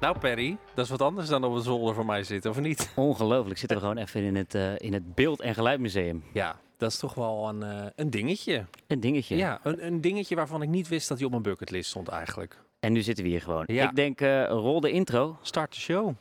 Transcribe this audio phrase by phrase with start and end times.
[0.00, 2.90] Nou Perry, dat is wat anders dan op een zolder voor mij zitten, of niet?
[2.94, 3.58] Ongelooflijk.
[3.58, 6.24] Zitten we gewoon even in het, uh, in het Beeld- en Geluidmuseum.
[6.32, 8.64] Ja, dat is toch wel een, uh, een dingetje.
[8.86, 9.36] Een dingetje.
[9.36, 12.58] Ja, een, een dingetje waarvan ik niet wist dat hij op mijn bucketlist stond eigenlijk.
[12.80, 13.64] En nu zitten we hier gewoon.
[13.66, 13.88] Ja.
[13.88, 15.38] Ik denk, uh, rol de intro.
[15.42, 16.14] Start de show.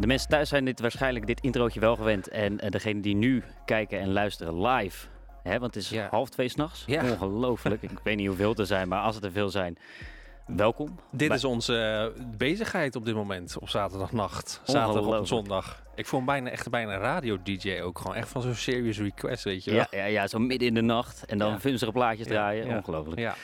[0.00, 2.28] De mensen thuis zijn dit waarschijnlijk dit introotje wel gewend.
[2.28, 5.06] En uh, degenen die nu kijken en luisteren live.
[5.42, 6.08] Hè, want het is Ja.
[6.10, 6.82] half twee s'nachts.
[6.86, 7.02] Ja.
[7.10, 7.82] Ongelooflijk.
[7.82, 9.78] Ik weet niet hoeveel er zijn, maar als het er veel zijn,
[10.46, 10.98] welkom.
[11.12, 11.78] Dit Bij- is onze
[12.16, 14.60] eh, bezigheid op dit moment, op zaterdagnacht.
[14.64, 15.82] Zaterdag op zondag.
[15.94, 17.98] Ik voel me bijna echt bijna een radio-dj ook.
[17.98, 19.80] Gewoon echt van zo'n serious request, weet je wel.
[19.90, 21.24] Ja, ja, ja, zo midden in de nacht.
[21.26, 21.60] En dan Ja.
[21.60, 22.66] vunzige plaatjes draaien.
[22.66, 22.76] ja.
[22.76, 23.18] Ongelooflijk.
[23.20, 23.34] Ja.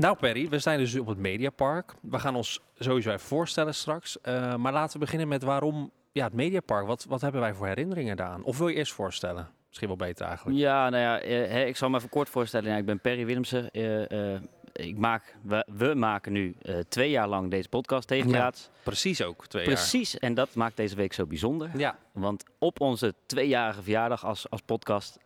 [0.00, 1.94] Nou Perry, we zijn dus op het Mediapark.
[2.00, 4.20] We gaan ons sowieso even voorstellen straks.
[4.20, 6.86] Eh, maar laten we beginnen met waarom ja, het Mediapark.
[6.86, 8.42] Wat, wat hebben wij voor herinneringen daaraan?
[8.42, 9.48] Of wil je eerst voorstellen?
[9.66, 10.58] Misschien wel beter eigenlijk.
[10.58, 12.70] Ja, nou ja, eh, ik zal me even kort voorstellen.
[12.70, 13.70] Ja, ik ben Perry Willemsen.
[13.70, 14.34] Eh,
[14.72, 16.56] ik maak, we, we maken nu
[16.88, 18.70] twee jaar lang deze podcast tegendraads.
[18.82, 21.66] Precies ook, twee Precies, en dat maakt deze week zo bijzonder.
[21.68, 21.78] jaar.
[21.80, 25.18] Ja, Want op onze tweejarige verjaardag als, als podcast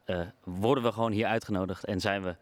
[0.45, 2.36] worden we gewoon hier uitgenodigd en zijn we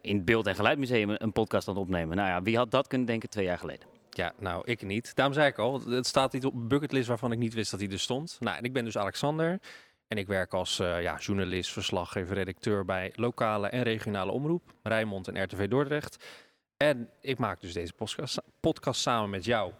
[0.00, 2.16] in het Beeld- en Geluidmuseum een podcast aan het opnemen.
[2.16, 3.94] Nou ja, wie had dat kunnen denken twee jaar geleden?
[4.16, 5.14] ja, nou ik niet.
[5.14, 7.80] Daarom zei ik al, het staat iets op een bucketlist waarvan ik niet wist dat
[7.80, 8.36] hij er stond.
[8.40, 9.60] Nou, en ik ben dus Alexander.
[10.08, 14.62] En ik werk als eh, ja, journalist, verslaggever, redacteur bij lokale en regionale omroep.
[14.82, 16.24] Rijnmond en RTV Dordrecht.
[16.76, 19.72] En ik maak dus deze podcast, podcast samen met jou.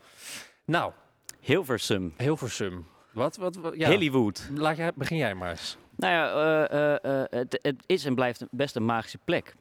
[0.65, 0.93] Nou,
[1.41, 2.87] Hilversum, Hilversum.
[3.12, 3.89] Wat, wat, wat ja.
[3.89, 4.49] Hollywood.
[4.55, 5.77] Laat jij, begin jij maar eens.
[5.97, 9.55] Nou ja, eh, eh, eh, het, het is en blijft best een magische plek.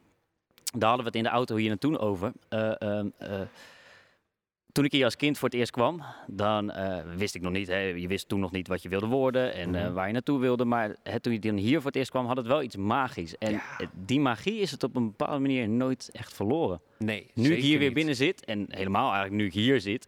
[0.78, 2.31] Daar hadden we het in de auto hier naartoe over.
[2.50, 3.39] Eh, ehm, eh,
[4.72, 7.67] toen ik hier als kind voor het eerst kwam, dan eh, wist ik nog niet.
[7.67, 9.94] Hè, je wist toen nog niet wat je wilde worden en Mhm.
[9.94, 10.66] waar je naartoe wilde.
[10.66, 13.38] Maar hè, toen je dan hier voor het eerst kwam, had het wel iets magisch.
[13.38, 13.62] En Ja.
[14.06, 16.79] die magie is het op een bepaalde manier nooit echt verloren.
[16.97, 20.07] Nee, Nu ik hier weer binnen zit, en helemaal eigenlijk nu ik hier zit,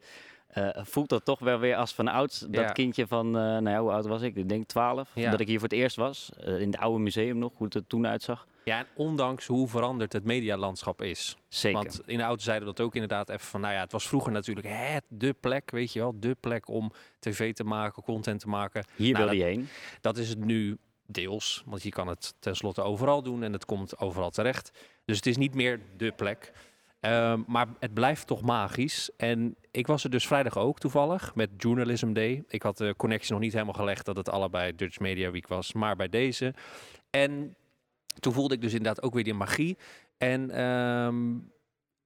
[0.76, 2.40] voelt dat toch wel weer als van ouds.
[2.40, 2.72] Dat Ja.
[2.72, 4.36] kindje van, nou ja, hoe oud was ik?
[4.36, 5.10] Ik denk 12.
[5.14, 5.32] Ja.
[5.32, 6.30] Dat ik hier voor het eerst was.
[6.46, 8.48] in het oude museum nog, hoe het er toen uitzag.
[8.66, 11.38] Ja, en ondanks hoe veranderd het medialandschap is.
[11.48, 11.80] Zeker.
[11.80, 14.08] Want in de auto zeiden we dat ook inderdaad even van, nou ja, het was
[14.08, 18.40] vroeger natuurlijk het de plek, weet je wel, de plek om tv te maken, content
[18.40, 18.86] te maken.
[18.96, 19.68] hier nou, wilde je heen.
[20.02, 23.98] Dat is het nu deels, want je kan het tenslotte overal doen en het komt
[23.98, 24.72] overal terecht.
[25.06, 26.52] Dus het is niet meer de plek.
[27.00, 29.10] Ehm, maar het blijft toch magisch.
[29.18, 32.44] En ik was er dus vrijdag ook toevallig met Journalism Day.
[32.48, 35.74] Ik had de connectie nog niet helemaal gelegd dat het allebei Dutch Media Week was,
[35.74, 36.54] maar bij deze.
[37.10, 37.56] En
[38.20, 39.78] toen voelde ik dus inderdaad ook weer die magie.
[40.18, 41.34] En ehm,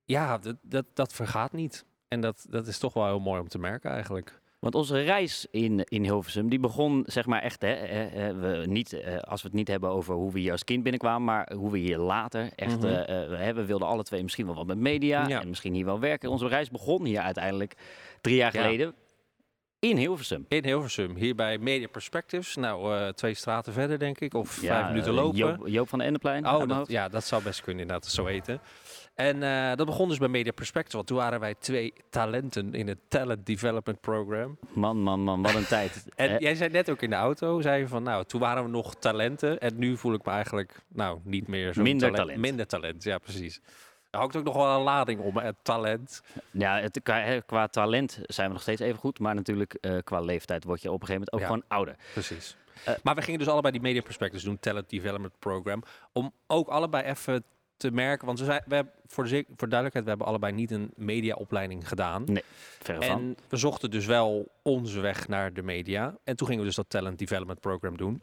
[0.06, 1.86] ja, dat, dat, dat vergaat niet.
[2.08, 4.42] En dat, dat is toch wel heel mooi om te merken eigenlijk.
[4.60, 8.94] Want onze reis in, in Hilversum, die begon zeg maar echt, hè, eh, we niet,
[8.94, 11.72] eh, als we het niet hebben over hoe we hier als kind binnenkwamen, maar hoe
[11.72, 12.86] we hier later echt, Mhm.
[12.86, 15.42] eh, eh, we, we wilden alle twee misschien wel wat met media Ja.
[15.42, 16.30] en misschien hier wel werken.
[16.30, 17.76] Onze reis begon hier uiteindelijk
[18.22, 18.62] drie jaar Ja.
[19.80, 20.46] In Hilversum.
[20.48, 22.56] In Hilversum, hier bij Media Perspectives.
[22.56, 25.38] Nou, eh, twee straten verder denk ik, of Ja, vijf minuten eh, lopen.
[25.38, 26.48] Joop, Joop van de Endeplein.
[26.48, 28.62] Oh, dat, ja, dat zou best kunnen inderdaad, zo eten.
[29.16, 32.88] En eh, dat begon dus bij Media Perspectives, want toen waren wij twee talenten in
[32.88, 34.58] het Talent Development Program.
[34.74, 36.06] Man, man, man, wat een tijd.
[36.16, 38.70] En jij zei net ook in de auto, zei je van, nou, toen waren we
[38.70, 42.40] nog talenten en nu voel ik me eigenlijk, nou, niet meer zo Minder talent.
[42.40, 43.62] Minder talent, ja, precies.
[44.10, 46.22] Er hangt ook nog wel een lading om, het talent.
[46.52, 49.20] Ja, het, qua, qua talent zijn we nog steeds even goed.
[49.20, 51.46] Maar natuurlijk eh, qua leeftijd word je op een gegeven moment ook Ja.
[51.46, 51.96] gewoon ouder.
[52.14, 52.56] Precies.
[52.86, 56.68] Eh, maar we gingen dus allebei die Media Perspectives doen, Talent Development Program, om ook
[56.68, 57.44] allebei even
[57.78, 60.72] te merken, want we zijn, we hebben, voor, de, voor duidelijkheid, we hebben allebei niet
[60.72, 62.26] een mediaopleiding gedaan.
[62.80, 63.20] Verre van.
[63.20, 66.18] En we zochten dus wel onze weg naar de media.
[66.24, 68.22] En toen gingen we dus dat Talent Development Program doen.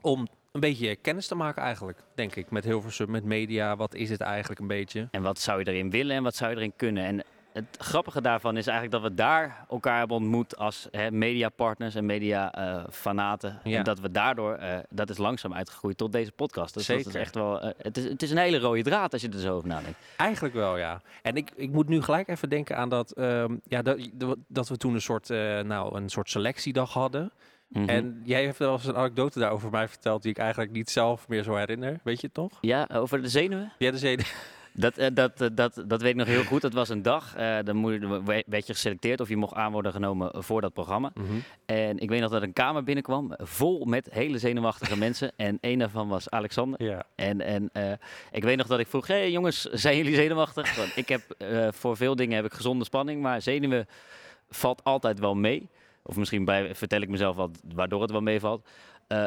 [0.00, 2.50] Om een beetje kennis te maken eigenlijk, denk ik.
[2.50, 3.76] Met Hilversum, met media.
[3.76, 5.08] Wat is het eigenlijk een beetje?
[5.10, 7.04] En wat zou je erin willen en wat zou je erin kunnen?
[7.04, 11.94] En het grappige daarvan is eigenlijk dat we daar elkaar hebben ontmoet als hè, mediapartners
[11.94, 13.60] en mediafanaten.
[13.64, 13.78] Ja.
[13.78, 16.74] En dat we daardoor, eh, dat is langzaam uitgegroeid tot deze podcast.
[16.74, 19.22] Dus dat is echt wel, eh, het, is, het is een hele rode draad als
[19.22, 19.98] je er zo over nadenkt.
[20.16, 21.00] Eigenlijk wel, ja.
[21.22, 24.08] En ik, ik moet nu gelijk even denken aan dat, ehm, ja, dat,
[24.48, 27.32] dat we toen een soort, eh, nou, een soort selectiedag hadden.
[27.70, 27.88] Mhm.
[27.88, 31.28] En jij heeft wel eens een anekdote daarover mij verteld die ik eigenlijk niet zelf
[31.28, 32.00] meer zo herinner.
[32.04, 32.58] Weet je het nog?
[32.60, 33.72] Ja, over de zenuwen?
[33.78, 34.24] Ja, de zeden.
[34.72, 36.60] Dat, eh, dat, eh, dat, dat weet ik nog heel goed.
[36.60, 37.34] Dat was een dag.
[37.36, 37.98] eh dan moet,
[38.46, 41.12] werd je geselecteerd of je mocht aan worden genomen voor dat programma.
[41.66, 45.32] En ik weet nog dat een kamer binnenkwam, vol met hele zenuwachtige mensen.
[45.36, 46.82] En één daarvan was Alexander.
[46.82, 47.02] Ja.
[47.14, 47.70] En, en
[48.30, 50.76] ik weet nog dat ik vroeg, hé hey, jongens, zijn jullie zenuwachtig?
[50.76, 51.22] Want ik heb,
[51.74, 53.86] voor veel dingen heb ik gezonde spanning, maar zenuwen
[54.48, 55.68] valt altijd wel mee.
[56.10, 58.68] Of misschien bij, vertel ik mezelf wat, waardoor het wel meevalt.
[59.06, 59.24] Eh,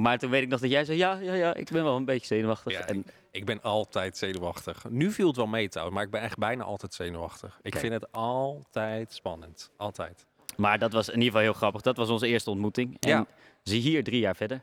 [0.00, 2.04] maar toen weet ik nog dat jij zei, ja, ja, ja, ik ben wel een
[2.04, 2.72] beetje zenuwachtig.
[2.72, 4.84] Ja, en, Ik ben altijd zenuwachtig.
[4.88, 7.58] Nu viel het wel mee trouwens, maar ik ben echt bijna altijd zenuwachtig.
[7.62, 7.84] Ik Kijk.
[7.84, 9.70] vind het altijd spannend.
[9.76, 10.26] Altijd.
[10.56, 11.80] maar dat was in ieder geval heel grappig.
[11.80, 12.96] Dat was onze eerste ontmoeting.
[13.00, 13.26] En Ja.
[13.62, 14.60] zie hier, drie jaar verder.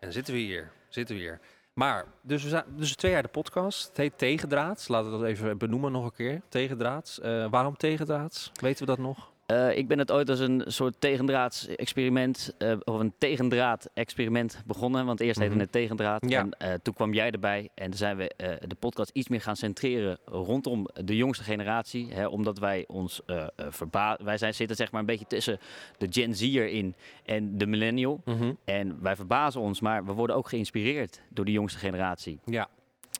[0.00, 0.72] En zitten we hier.
[0.88, 1.40] Zitten we hier.
[1.72, 3.88] Maar, dus we zijn dus twee jaar de podcast.
[3.88, 4.88] Het heet Tegendraads.
[4.88, 6.40] Laten we dat even benoemen nog een keer.
[6.48, 7.20] Tegendraads.
[7.20, 8.50] Eh, waarom Tegendraads?
[8.60, 9.30] Weten we dat nog?
[9.46, 15.06] Eh, ik ben het ooit als een soort tegendraads-experiment, eh, of een tegendraad-experiment begonnen.
[15.06, 15.62] Want eerst heette Mhm.
[15.62, 16.28] het tegendraad.
[16.28, 16.40] Ja.
[16.40, 17.68] En eh, toen kwam jij erbij.
[17.74, 18.34] En toen zijn we
[18.66, 22.12] de podcast iets meer gaan centreren rondom de jongste generatie.
[22.12, 25.58] Hè, omdat wij ons eh eh, verba- Wij zijn, zitten zeg maar een beetje tussen
[25.98, 26.94] de Gen Z'er in
[27.24, 28.22] en de millennial.
[28.64, 32.38] En wij verbazen ons, maar we worden ook geïnspireerd door de jongste generatie.
[32.44, 32.68] Ja.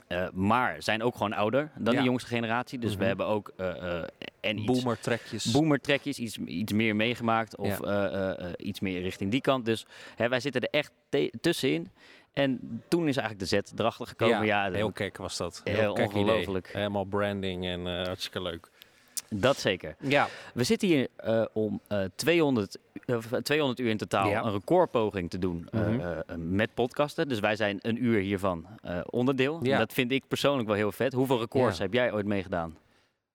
[0.06, 1.98] Eh, maar zijn ook gewoon ouder dan Ja.
[2.00, 2.78] de jongste generatie.
[2.78, 2.98] Dus Mhm.
[3.00, 3.52] we hebben ook
[4.46, 5.44] en iets Boomer trekjes.
[5.52, 7.80] boomertrekjes, iets, iets meer meegemaakt of Ja.
[7.80, 9.64] eh, eh, eh, iets meer richting die kant.
[9.64, 10.92] Dus hè, wij zitten er echt
[11.40, 11.88] tussenin.
[12.32, 14.46] En toen is eigenlijk de zet erachter gekomen.
[14.46, 15.60] Ja, heel kek was dat.
[15.64, 16.70] Heel ongelooflijk.
[16.72, 18.68] Helemaal branding en hartstikke leuk.
[19.28, 19.96] dat zeker.
[20.00, 20.28] Ja.
[20.54, 21.08] We zitten hier
[21.52, 24.44] om eh 200, eh, 200 uur in totaal Ja.
[24.44, 26.56] een recordpoging te doen Mhm.
[26.56, 27.28] met podcasten.
[27.28, 28.66] Dus wij zijn een uur hiervan
[29.10, 29.58] onderdeel.
[29.64, 29.78] Ja.
[29.78, 31.12] Dat vind ik persoonlijk wel heel vet.
[31.12, 31.82] Hoeveel records Ja.
[31.82, 32.76] heb jij ooit meegedaan?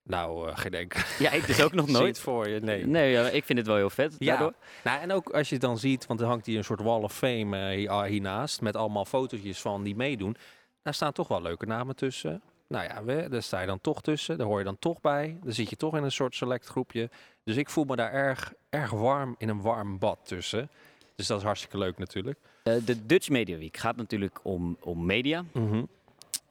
[0.03, 1.01] Nou, eh, geen enkel.
[1.19, 2.19] Ja, ik dus ook nog nooit.
[2.19, 2.59] voor je.
[2.59, 2.86] Nee.
[2.86, 4.15] Nee, ja, ik vind het wel heel vet.
[4.19, 4.53] Ja, daardoor.
[4.83, 7.01] nou, en ook als je het dan ziet, want er hangt hier een soort wall
[7.01, 10.36] of fame eh, ah, hiernaast, met allemaal fotootjes van die meedoen.
[10.83, 12.42] Daar staan toch wel leuke namen tussen.
[12.68, 15.38] Nou ja, we, daar sta je dan toch tussen, daar hoor je dan toch bij.
[15.44, 17.09] Dan zit je toch in een soort select groepje.
[17.44, 20.69] Dus ik voel me daar erg, erg warm in een warm bad tussen.
[21.15, 22.39] Dus dat is hartstikke leuk natuurlijk.
[22.63, 25.45] Eh, de Dutch Media Week gaat natuurlijk om, om media.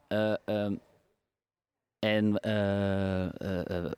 [0.07, 0.75] Ehm,
[2.01, 3.91] en eh, eh, eh,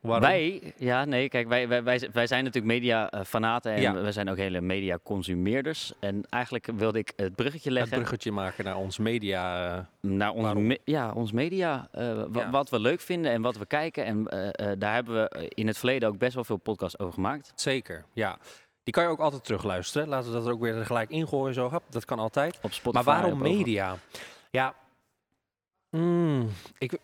[0.00, 0.28] Waarom?
[0.28, 3.94] wij, ja, nee, kijk, wij, wij, wij, wij zijn natuurlijk media-fanaten en Ja.
[3.94, 5.92] we zijn ook hele media-consumeerders.
[6.00, 9.88] En eigenlijk wilde ik het bruggetje Het leggen bruggetje maken naar ons media.
[10.00, 11.88] naar ons, me- ja, ons media,
[12.32, 12.50] Ja.
[12.50, 14.04] wat we leuk vinden en wat we kijken.
[14.04, 14.24] En
[14.78, 17.52] daar hebben we in het verleden ook best wel veel podcasts over gemaakt.
[17.54, 18.38] zeker, ja.
[18.84, 20.08] Die kan je ook altijd terugluisteren.
[20.08, 21.54] Laten we dat er ook weer er gelijk ingooien.
[21.54, 22.58] Zo, hap, dat kan altijd.
[22.62, 23.04] Op Spotify.
[23.04, 23.96] Maar waarom media?
[24.50, 24.74] Ja,
[25.96, 26.48] mm,
[26.78, 26.98] ik,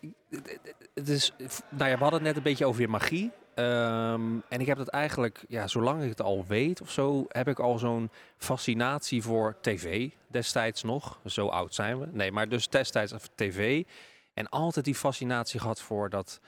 [0.93, 1.33] het is,
[1.69, 3.31] nou ja, we hadden het net een beetje over je magie.
[3.55, 7.47] Ehm, en ik heb dat eigenlijk, ja, zolang ik het al weet of zo, heb
[7.47, 11.19] ik al zo'n fascinatie voor tv destijds nog.
[11.25, 12.07] Zo oud zijn we.
[12.11, 13.83] Nee, maar dus destijds of tv.
[14.33, 16.39] En altijd die fascinatie gehad voor dat,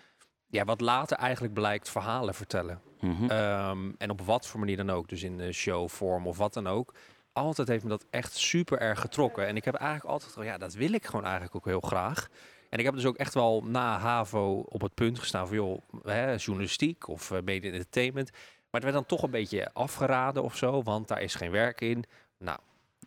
[0.48, 2.81] ja, wat later eigenlijk blijkt, verhalen vertellen.
[3.00, 3.30] Mhm.
[3.30, 6.68] Ehm, en op wat voor manier dan ook, dus in de showvorm of wat dan
[6.68, 6.94] ook.
[7.35, 9.47] Altijd heeft me dat echt super erg getrokken.
[9.47, 12.27] En ik heb eigenlijk altijd gedacht, ja, dat wil ik gewoon eigenlijk ook heel graag.
[12.69, 15.81] En ik heb dus ook echt wel na HAVO op het punt gestaan van, joh,
[16.03, 18.31] hè, journalistiek of eh, media en entertainment.
[18.31, 21.81] Maar het werd dan toch een beetje afgeraden of zo, want daar is geen werk
[21.81, 22.03] in.
[22.37, 22.59] Nou,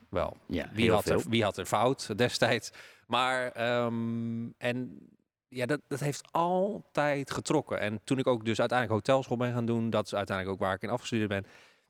[0.09, 1.19] wel, ja, wie had, veel.
[1.19, 2.71] er, wie had er fout destijds?
[3.07, 5.09] Maar, ehm, en
[5.49, 7.81] ja, dat, dat heeft altijd getrokken.
[7.81, 10.75] En toen ik ook dus uiteindelijk hotelschool ben gaan doen, dat is uiteindelijk ook waar
[10.75, 11.47] ik in afgestudeerd ben,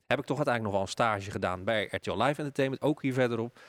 [0.09, 3.13] heb ik toch uiteindelijk nog wel een stage gedaan bij RTL Live Entertainment, ook hier
[3.13, 3.59] verderop.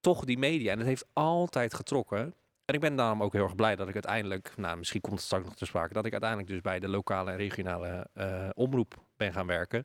[0.00, 0.72] Toch die media.
[0.72, 2.34] En dat heeft altijd getrokken.
[2.64, 5.24] En ik ben daarom ook heel erg blij dat ik uiteindelijk, nou misschien komt het
[5.24, 8.94] straks nog te sprake, dat ik uiteindelijk dus bij de lokale en regionale eh, omroep
[9.16, 9.84] ben gaan werken.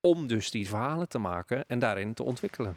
[0.00, 2.76] Om dus die verhalen te maken en daarin te ontwikkelen.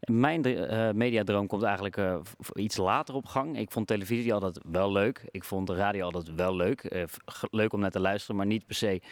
[0.00, 2.20] Mijn uh, mediadroom komt eigenlijk uh,
[2.54, 3.58] iets later op gang.
[3.58, 5.28] Ik vond televisie altijd wel leuk.
[5.30, 7.06] Ik vond de radio altijd wel leuk.
[7.50, 9.02] Leuk om naar te luisteren, maar niet per se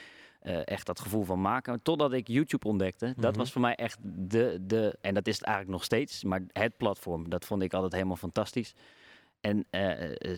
[0.43, 1.83] uh, echt dat gevoel van maken.
[1.83, 3.07] Totdat ik YouTube ontdekte.
[3.07, 3.23] Mm -hmm.
[3.23, 6.41] Dat was voor mij echt de, de, en dat is het eigenlijk nog steeds, maar
[6.53, 7.29] het platform.
[7.29, 8.75] Dat vond ik altijd helemaal fantastisch.
[9.41, 9.91] En uh,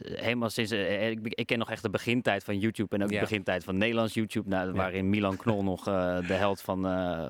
[0.03, 3.15] helemaal sinds, uh, ik, ik, ken nog echt de begintijd van YouTube en ook ja.
[3.15, 4.73] de begintijd van Nederlands YouTube, nou, ja.
[4.73, 6.83] waarin Milan Knol nog uh, de held van,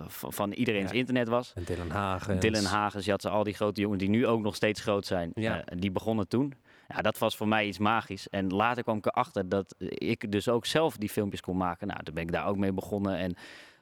[0.09, 0.97] van, van iedereen's ja.
[0.97, 1.52] internet was.
[1.54, 2.40] En Dylan Hagens.
[2.40, 5.07] Dylan Hagens, je had ze al die grote jongens die nu ook nog steeds groot
[5.07, 5.33] zijn,
[5.76, 6.54] die begonnen toen.
[6.88, 8.28] Ja, dat was voor mij iets magisch.
[8.28, 11.86] En later kwam ik erachter dat ik dus ook zelf die filmpjes kon maken.
[11.86, 13.34] Nou, toen ben ik daar ook mee begonnen en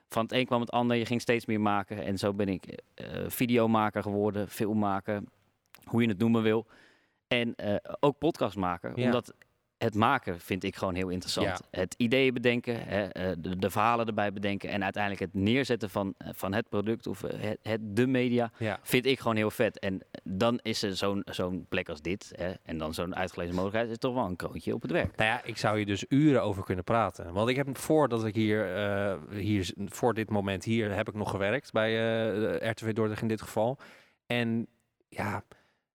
[0.07, 2.03] van het een kwam het ander, je ging steeds meer maken.
[2.03, 2.79] En zo ben ik
[3.27, 5.23] videomaker geworden, filmmaker,
[5.83, 6.67] hoe je het noemen wil.
[7.27, 8.91] En uh, ook podcast maken.
[8.95, 9.05] Ja.
[9.05, 9.33] Omdat
[9.77, 11.47] het maken vind ik gewoon heel interessant.
[11.47, 11.79] Ja.
[11.79, 16.13] Het ideeën bedenken, hè, eh, de, de verhalen erbij bedenken en uiteindelijk het neerzetten van,
[16.17, 18.79] eh, van het product of eh, het, het, de media Ja.
[18.83, 19.79] vind ik gewoon heel vet.
[19.79, 23.89] En dan is er zo'n zo'n plek als dit hè, en dan zo'n uitgelezen mogelijkheid,
[23.91, 25.15] is toch wel een kroontje op het werk.
[25.15, 27.33] Nou ja, ik zou hier dus uren over kunnen praten.
[27.33, 28.67] Want ik heb voordat ik hier,
[29.29, 31.91] hier voor dit moment hier, heb ik nog gewerkt bij
[32.61, 33.77] eh, RTV Dordrecht in dit geval.
[34.25, 34.67] En
[35.09, 35.43] ja,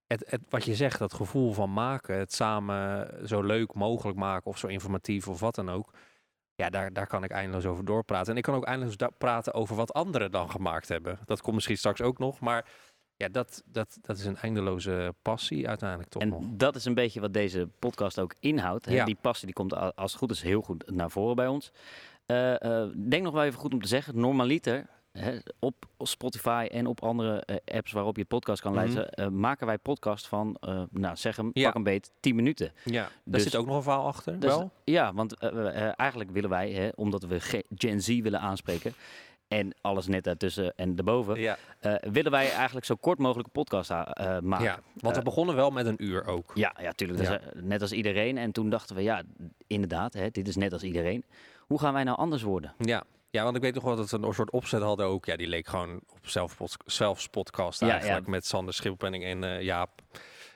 [0.08, 4.46] het, het, wat je zegt, dat gevoel van maken, het samen zo leuk mogelijk maken
[4.46, 5.92] of zo informatief of wat dan ook.
[6.54, 8.32] Ja, daar, daar kan ik eindeloos over doorpraten.
[8.32, 11.18] En ik kan ook eindeloos praten over wat anderen dan gemaakt hebben.
[11.24, 12.40] Dat komt misschien straks ook nog.
[12.40, 12.66] Maar
[13.16, 16.42] ja, dat, dat, dat is een eindeloze passie uiteindelijk toch en nog.
[16.46, 18.84] dat is een beetje wat deze podcast ook inhoudt.
[18.84, 18.94] Hè.
[18.94, 19.04] Ja.
[19.04, 21.72] Die passie die komt als het goed is heel goed naar voren bij ons.
[22.26, 27.02] Eh, denk nog wel even goed om te zeggen, normaliter hè, op Spotify en op
[27.02, 28.80] andere eh, apps waarop je podcast kan Mhm.
[28.80, 31.64] luisteren, eh, maken wij podcast van, eh, nou zeg hem, Ja.
[31.64, 32.72] pak een beet, 10 minuten.
[32.84, 34.70] Ja, daar Dus- zit ook nog een verhaal achter, Dus- wel?
[34.84, 35.34] Ja, want
[35.96, 38.92] eigenlijk willen wij, hè, omdat we ge- Gen Z willen aanspreken
[39.48, 40.96] en alles net daartussen en
[41.36, 41.56] Ja.
[41.80, 43.90] eh, willen wij eigenlijk zo kort mogelijk een podcast
[44.42, 44.64] maken.
[44.64, 46.50] Ja, want we begonnen wel met een uur ook.
[46.54, 47.40] Ja, ja, tuurlijk.
[47.54, 48.38] Net als iedereen.
[48.38, 49.22] En toen dachten we, ja,
[49.66, 51.24] inderdaad, hè, dit is net als iedereen.
[51.66, 52.74] Hoe gaan wij nou anders worden?
[52.78, 53.02] Ja.
[53.30, 55.26] Ja, want ik weet nog wel dat we een soort opzet hadden ook.
[55.26, 56.28] Ja, die leek gewoon op
[56.86, 58.24] zelfs podcast Ja, eigenlijk.
[58.24, 58.30] ja.
[58.30, 60.02] Met Sander Schilpenning en eh, Jaap.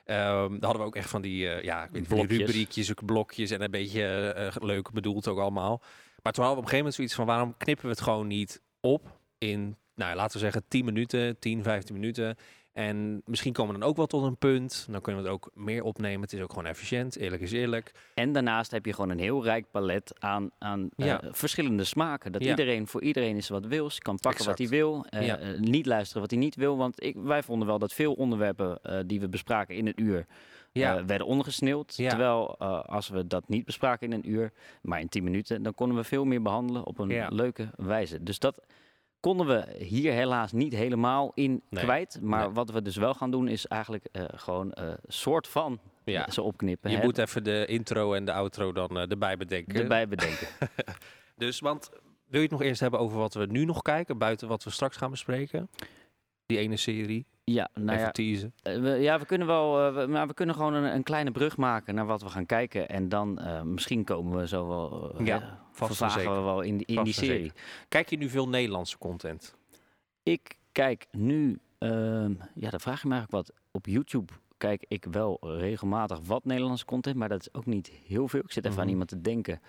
[0.05, 3.05] Ehm daar hadden we ook echt van die, eh, ja, ik weet die rubriekjes, ook
[3.05, 5.83] blokjes en een beetje eh, leuk bedoeld ook allemaal.
[6.23, 8.27] Maar toen hadden we op een gegeven moment zoiets van, waarom knippen we het gewoon
[8.27, 12.37] niet op in, nou laten we zeggen 10 minuten, 10, 15 minuten.
[12.73, 14.87] En misschien komen we dan ook wel tot een punt.
[14.91, 16.21] Dan kunnen we het ook meer opnemen.
[16.21, 17.93] Het is ook gewoon efficiënt, eerlijk is eerlijk.
[18.15, 22.33] En daarnaast heb je gewoon een heel rijk palet aan, aan eh, verschillende smaken.
[22.33, 22.51] Dat Ja.
[22.51, 23.91] iedereen voor iedereen is wat wil.
[23.91, 25.05] Ze kan pakken wat hij wil.
[25.09, 25.39] eh, Ja.
[25.39, 26.77] eh, niet luisteren wat hij niet wil.
[26.77, 30.27] Want ik, wij vonden wel dat veel onderwerpen eh, die we bespraken in een uur
[30.73, 31.97] Ja, eh, werden ondergesneeuwd.
[31.97, 32.09] Ja.
[32.09, 34.53] Terwijl eh, als we dat niet bespraken in een uur,
[34.83, 37.29] maar in 10 minuten, dan konden we veel meer behandelen op een Ja.
[37.33, 38.23] leuke wijze.
[38.23, 38.63] Dus dat
[39.23, 41.85] konden we hier helaas niet helemaal in Nee.
[41.85, 42.19] kwijt.
[42.23, 42.53] Maar Nee.
[42.55, 46.31] wat we dus wel gaan doen is eigenlijk eh, gewoon een soort van ja.
[46.31, 46.91] ze opknippen.
[46.91, 49.81] Je hè, moet even de intro en de outro dan eh, erbij bedenken.
[49.81, 50.47] erbij bedenken.
[51.37, 51.91] Dus, want
[52.27, 54.71] wil je het nog eerst hebben over wat we nu nog kijken, buiten wat we
[54.71, 55.71] straks gaan bespreken?
[56.47, 58.55] Die ene serie, ja, nou ja, teasen.
[58.63, 61.31] eh, we, ja, we kunnen wel, eh, we, maar we kunnen gewoon een, een kleine
[61.31, 62.89] brug maken naar wat we gaan kijken.
[62.89, 66.87] En dan eh, misschien komen we zo wel, uh, Ja, vast we wel in, die-
[66.87, 67.41] in Vast die serie.
[67.43, 67.61] zeker.
[67.89, 69.55] Kijk je nu veel Nederlandse content?
[70.23, 73.53] Ik kijk nu, ehm, ja, dan vraag je me eigenlijk wat.
[73.71, 78.29] Op YouTube kijk ik wel regelmatig wat Nederlandse content, maar dat is ook niet heel
[78.29, 78.41] veel.
[78.41, 78.81] Ik zit even Mhm.
[78.87, 79.61] aan iemand te denken.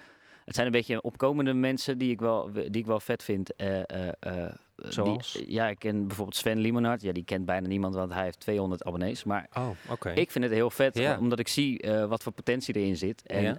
[0.45, 3.55] Het zijn een beetje opkomende mensen die ik wel, die ik wel vet vind.
[3.55, 5.39] eh, eh, die- Zoals?
[5.47, 7.01] ja, ik ken bijvoorbeeld Sven Limonard.
[7.01, 9.23] Ja, die kent bijna niemand, want hij heeft 200 abonnees.
[9.23, 9.69] Maar Oh,
[10.15, 13.21] ik vind het heel vet, omdat ik zie eh, wat voor potentie erin zit.
[13.25, 13.57] En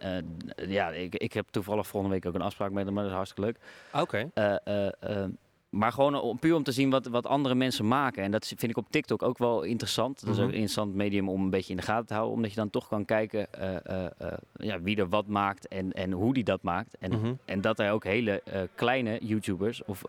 [0.69, 0.91] Ja.
[0.91, 3.51] ik, ik heb toevallig volgende week ook een afspraak met hem, maar dat is hartstikke
[3.51, 3.59] leuk.
[4.03, 4.31] Oké.
[4.35, 5.29] Eh, eh, eh,
[5.75, 8.23] maar gewoon om, puur om te zien wat, wat andere mensen maken.
[8.23, 10.21] En dat vind ik op TikTok ook wel interessant.
[10.21, 10.47] Dat is ook Mhm.
[10.49, 12.35] een interessant medium om een beetje in de gaten te houden.
[12.35, 15.93] Omdat je dan toch kan kijken eh, eh, eh, ja, wie er wat maakt en,
[15.93, 16.97] en hoe die dat maakt.
[16.99, 17.35] En, Mhm.
[17.45, 18.43] en dat er ook hele
[18.75, 20.03] kleine YouTubers of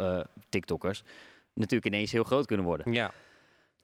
[0.50, 1.04] TikTokkers
[1.54, 2.94] natuurlijk ineens heel groot kunnen worden.
[2.94, 3.12] Ja.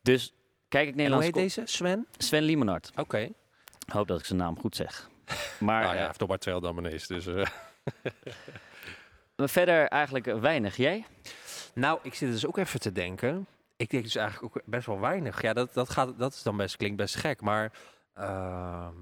[0.02, 0.34] Dus
[0.68, 1.26] kijk ik En hoe Nederlands...
[1.26, 1.62] heet deze?
[1.66, 2.08] Sven?
[2.18, 2.92] Sven Limonard.
[2.96, 3.18] Oké.
[3.86, 5.10] Ik hoop dat ik zijn naam goed zeg.
[5.60, 7.26] Maar Ah ja, heeft toch maar 200 abonnees, dus...
[9.36, 10.78] maar verder eigenlijk weinig.
[10.78, 11.06] Jij?
[11.74, 13.48] Nou, ik zit dus ook even te denken.
[13.76, 15.42] Ik denk dus eigenlijk ook best wel weinig.
[15.42, 17.74] Ja, dat, dat, gaat, dat is dan best, klinkt best gek, maar...
[18.14, 18.96] ehm,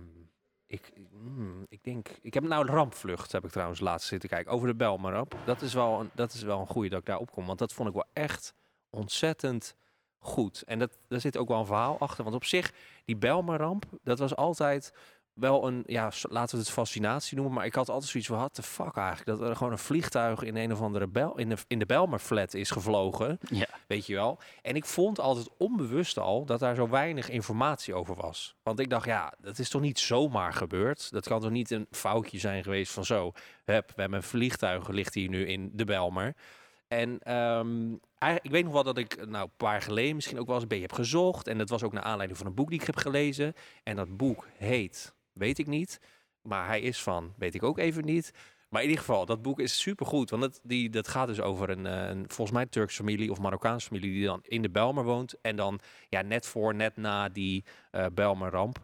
[0.68, 2.08] ik, hmm, ik denk...
[2.22, 4.52] Ik heb nou Rampvlucht, heb ik trouwens laatst zitten kijken.
[4.52, 5.36] Over de Belmarap.
[5.46, 7.46] Dat is wel een, dat is wel een goede dat ik daar opkom.
[7.46, 8.54] Want dat vond ik wel echt
[8.90, 9.76] ontzettend
[10.20, 10.62] goed.
[10.62, 12.24] En dat, daar zit ook wel een verhaal achter.
[12.24, 12.74] Want op zich,
[13.06, 14.94] die Belmaramp, dat was altijd
[15.40, 17.56] wel een, ja, laten we het fascinatie noemen.
[17.56, 19.40] Maar ik had altijd zoiets van, what the fuck eigenlijk?
[19.40, 22.54] Dat er gewoon een vliegtuig in een of andere bel, in de, in de Belmarflat
[22.54, 23.40] is gevlogen.
[23.50, 23.68] Ja.
[23.88, 24.40] Weet je wel?
[24.62, 28.56] En ik vond altijd onbewust al dat daar zo weinig informatie over was.
[28.64, 31.12] Want ik dacht, ja, dat is toch niet zomaar gebeurd?
[31.12, 33.32] Dat kan toch niet een foutje zijn geweest van zo...
[33.66, 36.36] Hup, we hebben een vliegtuig, ligt hier nu in de Belmer.
[36.90, 37.94] En ehm,
[38.42, 40.64] ik weet nog wel dat ik nou, een paar jaar geleden misschien ook wel eens
[40.64, 41.48] een beetje heb gezocht.
[41.48, 43.54] En dat was ook naar aanleiding van een boek die ik heb gelezen.
[43.84, 46.00] En dat boek heet, weet ik niet.
[46.42, 48.32] Maar hij is van, weet ik ook even niet.
[48.70, 50.30] Maar in ieder geval, dat boek is supergoed.
[50.30, 53.40] Want het, die, dat gaat dus over een, eh, een, volgens mij Turks familie of
[53.40, 54.12] Marokkaanse familie...
[54.12, 55.36] die dan in de Belmer woont.
[55.42, 55.80] En dan
[56.10, 58.80] ja, net voor, net na die eh Belmer-ramp.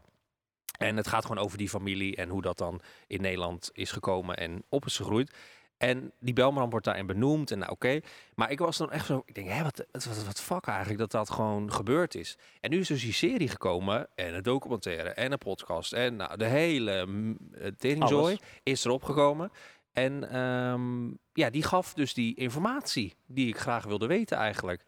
[0.77, 4.37] En het gaat gewoon over die familie en hoe dat dan in Nederland is gekomen
[4.37, 5.35] en op is gegroeid.
[5.77, 7.99] En die belmramp wordt daarin benoemd en nou, oké.
[8.35, 10.99] Maar ik was dan echt zo, ik denk, hè, wat, wat, wat, wat fuck eigenlijk
[10.99, 12.37] dat dat gewoon gebeurd is.
[12.59, 16.37] En nu is dus die serie gekomen en een documentaire en een podcast en nou,
[16.37, 17.37] de hele mm,
[17.79, 19.51] eh, is erop gekomen.
[19.91, 24.83] En ehm, ja, die gaf dus die informatie die ik graag wilde weten eigenlijk.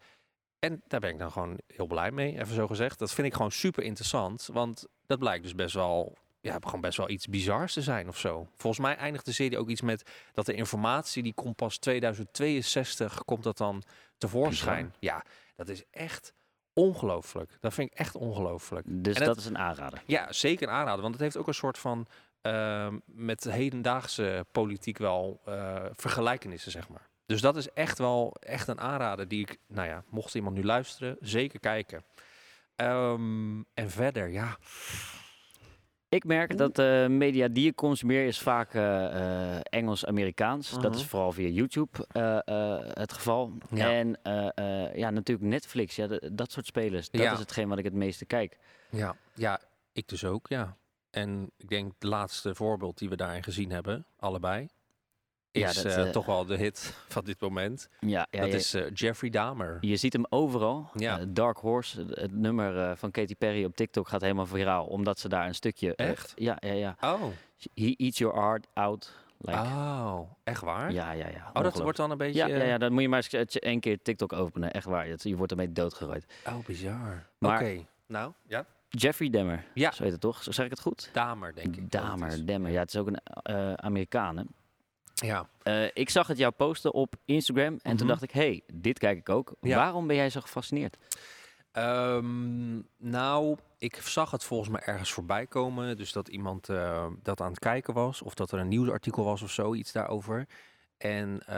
[0.58, 2.98] En daar ben ik dan gewoon heel blij mee, even zo gezegd.
[2.98, 6.96] Dat vind ik gewoon super interessant, want dat blijkt dus best wel, ja, gewoon best
[6.96, 8.48] wel iets bizars te zijn of zo.
[8.56, 13.24] Volgens mij eindigt de serie ook iets met dat de informatie die komt pas 2062
[13.24, 13.82] komt dat dan
[14.18, 14.94] tevoorschijn.
[14.98, 15.24] Ja,
[15.56, 16.32] dat is echt
[16.72, 17.56] ongelooflijk.
[17.60, 18.86] Dat vind ik echt ongelooflijk.
[18.88, 20.02] Dus En dat het- is een aanrader.
[20.06, 21.02] Ja, zeker aanraden.
[21.02, 22.06] Want het heeft ook een soort van
[22.40, 27.08] ehm, met hedendaagse politiek wel eh, vergelijkenissen, zeg maar.
[27.26, 30.64] Dus dat is echt wel echt een aanrader die ik, nou ja, mocht iemand nu
[30.64, 32.04] luisteren, zeker kijken.
[32.76, 34.58] Ehm, en verder, ja.
[36.10, 40.70] Ik merk dat de media die ik consumeer is vaak eh, eh, Engels-Amerikaans.
[40.80, 41.08] Dat is Mhm.
[41.08, 43.52] vooral via YouTube eh, het geval.
[43.70, 43.90] Ja.
[43.92, 44.16] En
[44.94, 45.96] ja, natuurlijk Netflix.
[45.96, 47.10] Ja, dat soort spelers.
[47.10, 47.32] Dat Ja.
[47.32, 48.58] is hetgeen wat ik het meeste kijk.
[48.90, 49.60] Ja, ja,
[49.92, 50.76] ik dus ook, ja.
[51.10, 54.68] En ik denk het laatste voorbeeld die we daarin gezien hebben, allebei,
[55.58, 57.88] Ja, is dat, eh, eh, toch wel de hit van dit moment.
[58.00, 59.78] Ja, ja, dat is eh, Jeffrey Dahmer.
[59.80, 60.90] je ziet hem overal.
[60.94, 61.24] Ja.
[61.28, 64.84] Dark Horse, het, nummer van Katy Perry op TikTok gaat helemaal viraal.
[64.84, 65.94] Omdat ze daar een stukje...
[65.94, 66.32] Echt?
[66.36, 66.96] ja, ja, ja.
[67.00, 67.22] Oh,
[67.74, 69.12] He eats your heart out.
[69.40, 70.92] Like, oh, echt waar?
[70.92, 71.50] Ja, ja, ja.
[71.52, 72.46] Oh, dat wordt dan een beetje...
[72.46, 74.72] Ja, ja, ja, dan moet je maar eens één keer TikTok openen.
[74.72, 75.08] Echt waar.
[75.08, 76.26] Je, wordt ermee doodgegooid.
[76.46, 77.26] Oh, bizar.
[77.40, 78.66] Oké, nou, ja.
[78.88, 79.64] Jeffrey Dahmer.
[79.74, 79.90] Ja.
[79.90, 80.42] Zo heet het toch?
[80.42, 81.10] Zo zeg ik het goed?
[81.12, 81.82] Damer, denk ik.
[81.82, 81.88] is.
[81.88, 82.70] Dahmer, Dahmer.
[82.70, 84.46] Ja, het is ook een eh Amerikaan.
[85.26, 85.48] Ja.
[85.62, 88.06] Eh, ik zag het jou posten op Instagram en toen Mhm.
[88.06, 89.54] dacht ik, hey, dit kijk ik ook.
[89.60, 89.76] Ja.
[89.76, 90.96] Waarom ben jij zo gefascineerd?
[91.72, 95.96] Ehm, nou, ik zag het volgens mij ergens voorbij komen.
[95.96, 98.22] Dus dat iemand eh, dat aan het kijken was.
[98.22, 100.46] Of dat er een nieuwsartikel was of zo, iets daarover.
[100.96, 101.56] En eh,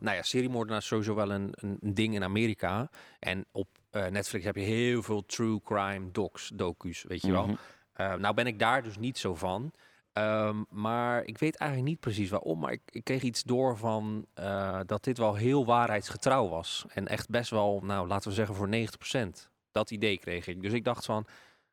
[0.00, 2.90] nou ja, seriemoordenaar is sowieso wel een, een, ding in Amerika.
[3.18, 7.46] En op Netflix heb je heel veel true crime docs, docu's, weet je wel.
[7.46, 8.20] Mhm.
[8.20, 9.72] Nou ben ik daar dus niet zo van.
[10.18, 12.58] Ehm, maar ik weet eigenlijk niet precies waarom.
[12.58, 16.84] Maar ik, ik kreeg iets door van eh, dat dit wel heel waarheidsgetrouw was.
[16.88, 19.48] En echt best wel, nou laten we zeggen voor 90%.
[19.72, 20.62] Dat idee kreeg ik.
[20.62, 21.26] Dus ik dacht van,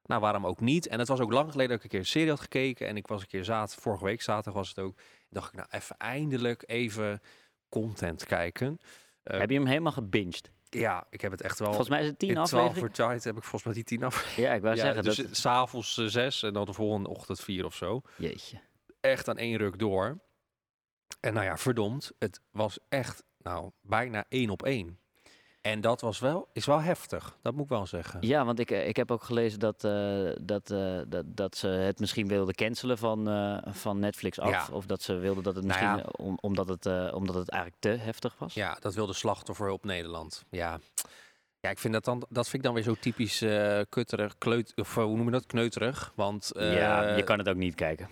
[0.05, 0.87] nou waarom ook niet?
[0.87, 2.87] En het was ook lang geleden dat ik een keer een serie had gekeken.
[2.87, 4.97] En ik was een keer zaterdag, vorige week zaterdag was het ook.
[5.29, 7.21] dacht ik, nou even eindelijk even
[7.69, 8.79] content kijken.
[9.23, 10.51] Heb je hem helemaal gebinged?
[10.79, 11.67] Ja, ik heb het echt wel...
[11.67, 12.79] Volgens mij is het tien in 12 afleveringen.
[12.79, 14.35] voor tijd heb ik volgens mij die tien af.
[14.37, 15.03] Ja, ik wou Ja, zeggen.
[15.03, 15.37] dus dat...
[15.37, 18.01] s'avonds eh, zes en dan de volgende ochtend vier of zo.
[18.17, 18.59] Jeetje.
[18.99, 20.23] Echt aan één ruk door.
[21.19, 24.99] En nou ja, verdomd, het was echt nou bijna één op één.
[25.65, 28.19] En dat was wel, is wel heftig, dat moet ik wel zeggen.
[28.21, 31.67] Ja, want ik, eh, ik heb ook gelezen dat, eh, dat, eh, dat, dat ze
[31.67, 33.25] het misschien wilden cancelen van,
[33.67, 34.49] van Netflix af.
[34.49, 34.67] Ja.
[34.71, 36.25] Of dat ze wilden dat het Nou misschien, ja.
[36.25, 38.53] om, omdat, het, omdat het eigenlijk te heftig was.
[38.53, 40.45] Ja, dat wilde slachtofferhulp Nederland.
[40.49, 40.79] Ja.
[41.59, 43.43] Ja, ik vind dat dan, dat vind ik dan weer zo typisch
[43.89, 46.11] kutterig, kleut, of hoe noem je dat, kneuterig.
[46.15, 48.09] Want ja, je kan het ook niet kijken.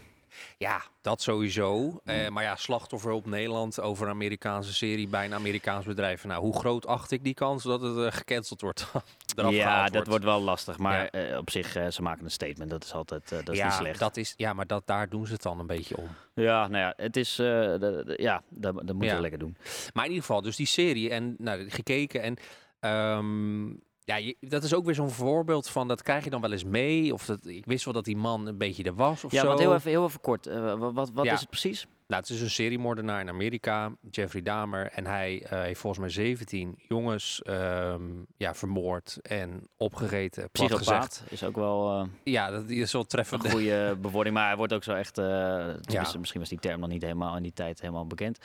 [0.58, 2.00] Ja, dat sowieso.
[2.04, 6.24] Eh, maar ja, slachtofferhulp Nederland over een Amerikaanse serie bij een Amerikaans bedrijf.
[6.24, 8.91] Nou, hoe groot acht ik die kans dat het eh, gecanceld wordt?
[9.50, 10.78] ja, dat wordt wel lastig.
[10.78, 11.10] Maar Ja.
[11.10, 12.69] eh, op zich, ze maken een statement.
[12.69, 14.00] Dat is altijd dat is ja, niet slecht.
[14.00, 16.08] Dat is, ja, maar dat, daar doen ze het dan een beetje om.
[16.36, 17.36] Ja, nou ja, het is...
[17.36, 19.13] de- de- ja, dat, dat moet Ja.
[19.15, 19.58] je lekker doen.
[19.93, 22.38] Maar in ieder geval, dus die serie en nou, gekeken en
[22.80, 23.65] ehm,
[24.06, 26.63] ja, je- dat is ook weer zo'n voorbeeld van dat krijg je dan wel eens
[26.63, 27.13] mee.
[27.13, 29.48] Of dat, ik wist wel dat die man een beetje er was of Ja, zo.
[29.48, 30.48] want heel even, heel even kort.
[30.48, 31.34] eh, wa- wat wat Ja.
[31.34, 31.88] is het precies?
[32.08, 34.89] Nou, het is een seriemoordenaar in Amerika, Jeffrey Dahmer.
[34.92, 38.02] En hij eh, heeft volgens mij 17 jongens ehm,
[38.38, 40.50] ja, vermoord en opgegeten.
[40.52, 43.50] Psychopaat is ook wel eh, Ja, dat is wel een treffend.
[43.52, 44.36] goede bewoording.
[44.36, 45.13] Maar hij wordt ook zo echt...
[45.13, 48.38] tenminste, Misschien was die term nog niet helemaal in die tijd helemaal bekend.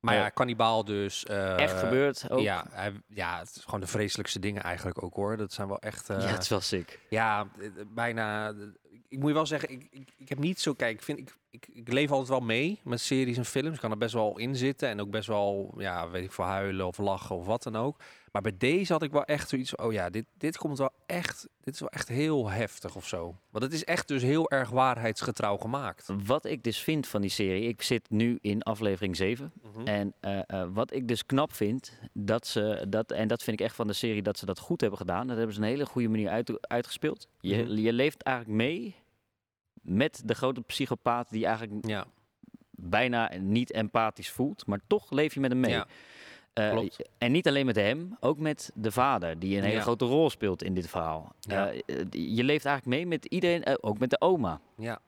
[0.00, 1.24] Maar ja, kannibaal dus.
[1.24, 2.40] eh, echt gebeurd ook.
[2.40, 5.36] Ja, hij, ja, het is gewoon de vreselijkste dingen eigenlijk ook hoor.
[5.36, 6.10] Dat zijn wel echt...
[6.10, 6.98] eh, ja, het is wel sick.
[7.08, 8.54] Ja, eh, bijna.
[9.08, 10.74] Ik moet je wel zeggen, ik, ik, ik heb niet zo.
[10.74, 13.74] Kijk, ik, vind, ik, ik, ik leef altijd wel mee met series en films.
[13.74, 16.44] Ik kan er best wel in zitten en ook best wel, ja, weet ik veel,
[16.44, 17.96] huilen of lachen of wat dan ook.
[18.32, 19.76] Maar bij deze had ik wel echt zoiets.
[19.76, 21.48] Oh ja, dit, dit komt wel echt.
[21.60, 23.36] Dit is wel echt heel heftig of zo.
[23.50, 26.08] Want het is echt dus heel erg waarheidsgetrouw gemaakt.
[26.24, 27.68] Wat ik dus vind van die serie...
[27.68, 29.52] Ik zit nu in aflevering 7.
[29.62, 29.86] Mhm.
[29.86, 33.66] En eh, eh, wat ik dus knap vind, dat ze dat, en dat vind ik
[33.66, 35.26] echt van de serie dat ze dat goed hebben gedaan.
[35.26, 37.28] Dat hebben ze een hele goede manier uit, uitgespeeld.
[37.40, 37.72] Je, Mhm.
[37.72, 38.94] je leeft eigenlijk mee
[39.80, 42.06] met de grote psychopaat die eigenlijk Ja,
[42.70, 45.70] bijna niet empathisch voelt, maar toch leef je met hem mee.
[45.70, 45.86] Ja,
[46.52, 46.98] Eh, klopt.
[47.18, 49.80] en niet alleen met hem, ook met de vader, die een hele Ja.
[49.82, 51.32] grote rol speelt in dit verhaal.
[51.40, 51.70] Ja.
[51.72, 54.60] Eh, je leeft eigenlijk mee met iedereen, eh, ook met de oma.
[54.76, 55.00] ja,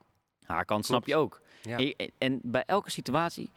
[0.42, 1.40] Haar kant snap je ook.
[1.62, 1.78] ja.
[1.78, 3.50] En, en bij elke situatie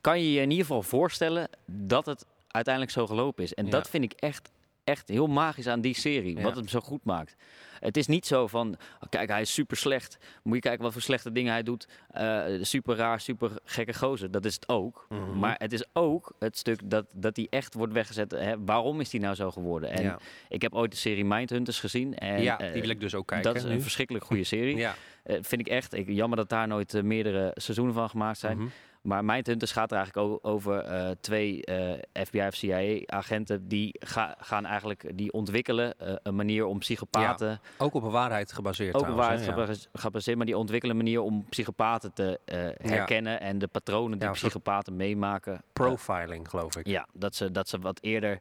[0.00, 3.54] kan je je in ieder geval voorstellen dat het uiteindelijk zo gelopen is.
[3.54, 4.50] En dat vind ik echt,
[4.84, 6.42] echt heel magisch aan die serie, Ja.
[6.42, 7.36] wat het zo goed maakt.
[7.78, 10.18] Het is niet zo van, oh, kijk, hij is super slecht.
[10.42, 11.88] Moet je kijken wat voor slechte dingen hij doet.
[12.10, 14.30] Eh, super raar, super gekke gozer.
[14.30, 15.06] Dat is het ook.
[15.08, 15.38] Mhm.
[15.38, 18.30] Maar het is ook het stuk dat, dat hij echt wordt weggezet.
[18.30, 19.90] Hè, waarom is hij nou zo geworden?
[19.90, 20.18] En ja,
[20.48, 22.14] ik heb ooit de serie Mindhunters gezien.
[22.14, 23.52] En, ja eh, die wil ik dus ook kijken.
[23.54, 24.76] dat is een verschrikkelijk goede serie.
[24.76, 24.94] Ja.
[25.22, 25.94] Eh, vind ik echt.
[25.94, 28.56] Ik, jammer dat daar nooit meerdere seizoenen van gemaakt zijn.
[28.56, 28.66] Mhm.
[29.02, 34.64] Maar Mindhunters gaat er eigenlijk over eh, twee eh, FBI of CIA-agenten die ga, gaan
[34.66, 39.26] eigenlijk die ontwikkelen eh, een manier om psychopaten, Ook op een waarheid gebaseerd ook trouwens,
[39.28, 39.48] waarheid
[39.92, 40.00] ja.
[40.00, 42.40] gebaseerd, maar die ontwikkelen een manier om psychopaten te
[42.82, 45.62] herkennen en de patronen die Ja, psychopaten meemaken.
[45.72, 46.86] Profiling, geloof ik.
[46.86, 48.38] ja, dat ze, dat ze wat eerder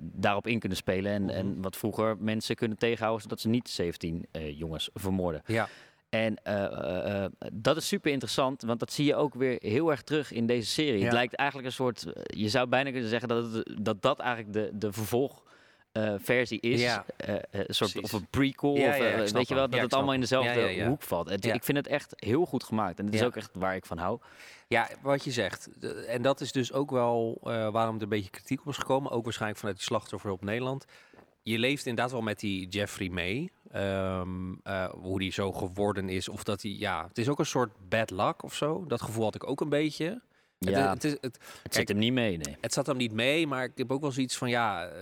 [0.00, 1.30] daarop in kunnen spelen en, Mhm.
[1.32, 5.42] en wat vroeger mensen kunnen tegenhouden zodat ze niet 17 eh, jongens vermoorden.
[5.46, 5.68] Ja.
[6.10, 9.90] En eh, eh, eh, dat is super interessant, want dat zie je ook weer heel
[9.90, 10.98] erg terug in deze serie.
[10.98, 11.04] Ja.
[11.04, 14.52] Het lijkt eigenlijk een soort, je zou bijna kunnen zeggen dat het, dat, dat eigenlijk
[14.52, 15.42] de, de vervolg.
[15.92, 17.04] eh, versie is Ja.
[17.16, 17.40] Een
[17.74, 18.00] soort Precies.
[18.00, 18.88] of een prequel Ja,
[19.22, 21.28] of weet je wel dat het allemaal in dezelfde hoek valt.
[21.28, 21.44] Het-.
[21.44, 23.98] Ik vind het echt heel goed gemaakt en het is ook echt waar ik van
[23.98, 24.18] hou.
[24.68, 25.68] Ja, wat je zegt.
[26.06, 29.10] En dat is dus ook wel waarom er een beetje kritiek op is gekomen.
[29.10, 30.84] Ook waarschijnlijk vanuit die slachtofferhulp Nederland.
[31.42, 33.50] Je leeft inderdaad wel met die Jeffrey May.
[33.70, 36.28] ehm, eh, hoe die zo geworden is.
[36.28, 38.84] Of dat hij, ja, het is ook een soort bad luck of zo.
[38.86, 40.22] Dat gevoel had ik ook een beetje.
[40.58, 42.56] Het, Ja, het, is, het, het kijk, zit hem niet mee, nee.
[42.60, 45.00] het zat hem niet mee, maar ik heb ook wel zoiets van, ja, eh,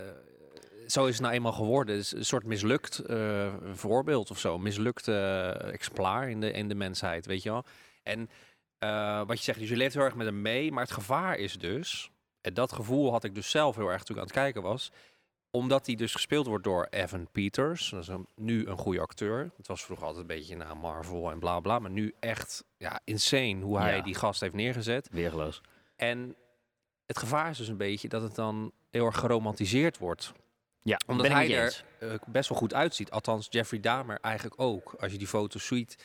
[0.86, 1.96] zo is het nou eenmaal geworden.
[1.96, 4.58] Het is een soort mislukt eh, voorbeeld of zo.
[4.58, 7.64] Mislukt exemplaar in de, in de mensheid, weet je wel.
[8.02, 8.30] En
[9.26, 11.58] wat je zegt, dus je leeft heel erg met hem mee, maar het gevaar is
[11.58, 14.62] dus, en dat gevoel had ik dus zelf heel erg toen ik aan het kijken
[14.62, 14.92] was,
[15.50, 19.50] omdat hij dus gespeeld wordt door Evan Peters, dat is een- nu een goede acteur.
[19.56, 23.00] Het was vroeger altijd een beetje naar Marvel en bla bla, maar nu echt ja,
[23.04, 24.02] insane hoe hij Ja.
[24.02, 25.08] die gast heeft neergezet.
[25.12, 25.60] Weergeloos.
[25.96, 26.36] En
[27.06, 30.32] het gevaar is dus een beetje dat het dan heel erg geromantiseerd wordt.
[30.82, 33.10] Ja, Omdat hij er eh, best wel goed uitziet.
[33.10, 34.94] Althans, Jeffrey Dahmer eigenlijk ook.
[34.98, 36.04] Als je die foto's ziet,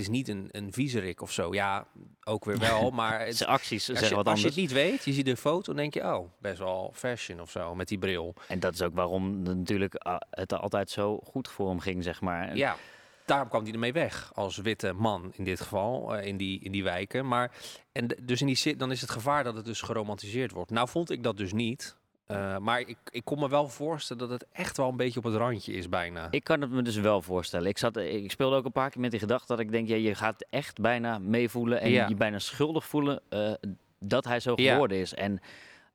[0.00, 1.54] is niet een, een viezerik of zo.
[1.54, 1.86] Ja,
[2.24, 3.26] ook weer wel, maar...
[3.26, 4.62] Het, Zijn acties als, zeggen je, wat als je anders.
[4.62, 6.02] het niet weet, je ziet de foto, dan denk je...
[6.02, 8.34] Oh, best wel fashion of zo, met die bril.
[8.48, 12.20] En dat is ook waarom natuurlijk ah, het altijd zo goed voor hem ging, zeg
[12.20, 12.48] maar.
[12.48, 12.76] En Ja,
[13.24, 14.32] daarom kwam hij ermee weg.
[14.34, 17.28] Als witte man in dit geval, eh, in, die, in die wijken.
[17.28, 17.50] Maar,
[17.92, 20.70] en dus in die zin, dan is het gevaar dat het dus geromantiseerd wordt.
[20.70, 21.98] Nou vond ik dat dus niet.
[22.30, 25.24] Eh, maar ik, ik kon me wel voorstellen dat het echt wel een beetje op
[25.24, 26.28] het randje is bijna.
[26.30, 27.68] Ik kan het me dus wel voorstellen.
[27.68, 29.96] Ik, zat, ik speelde ook een paar keer met die gedachte dat ik denk, ja,
[29.96, 32.08] je gaat echt bijna meevoelen en Ja.
[32.08, 33.52] je bijna schuldig voelen eh,
[33.98, 34.72] dat hij zo Ja.
[34.72, 35.14] geworden is.
[35.14, 35.40] En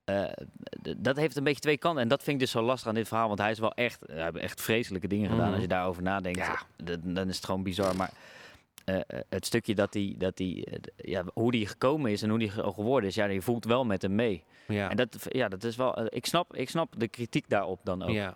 [0.06, 0.24] eh,
[0.98, 2.02] dat heeft een beetje twee kanten.
[2.02, 4.00] En dat vind ik dus zo lastig aan dit verhaal, want hij is wel echt,
[4.08, 5.44] hij heeft echt vreselijke dingen gedaan.
[5.46, 5.54] Mhm.
[5.54, 6.62] Als je daarover nadenkt, Ja.
[7.04, 7.96] dan is het gewoon bizar.
[7.96, 8.12] Maar
[8.86, 12.30] eh, eh, het stukje dat hij, dat hij eh, ja, hoe die gekomen is en
[12.30, 14.44] hoe die ge- geworden is, ja, je voelt wel met hem mee.
[14.68, 14.90] ja.
[14.90, 18.10] En dat, ja, dat is wel, ik snap, ik snap de kritiek daarop dan ook.
[18.10, 18.36] Ja.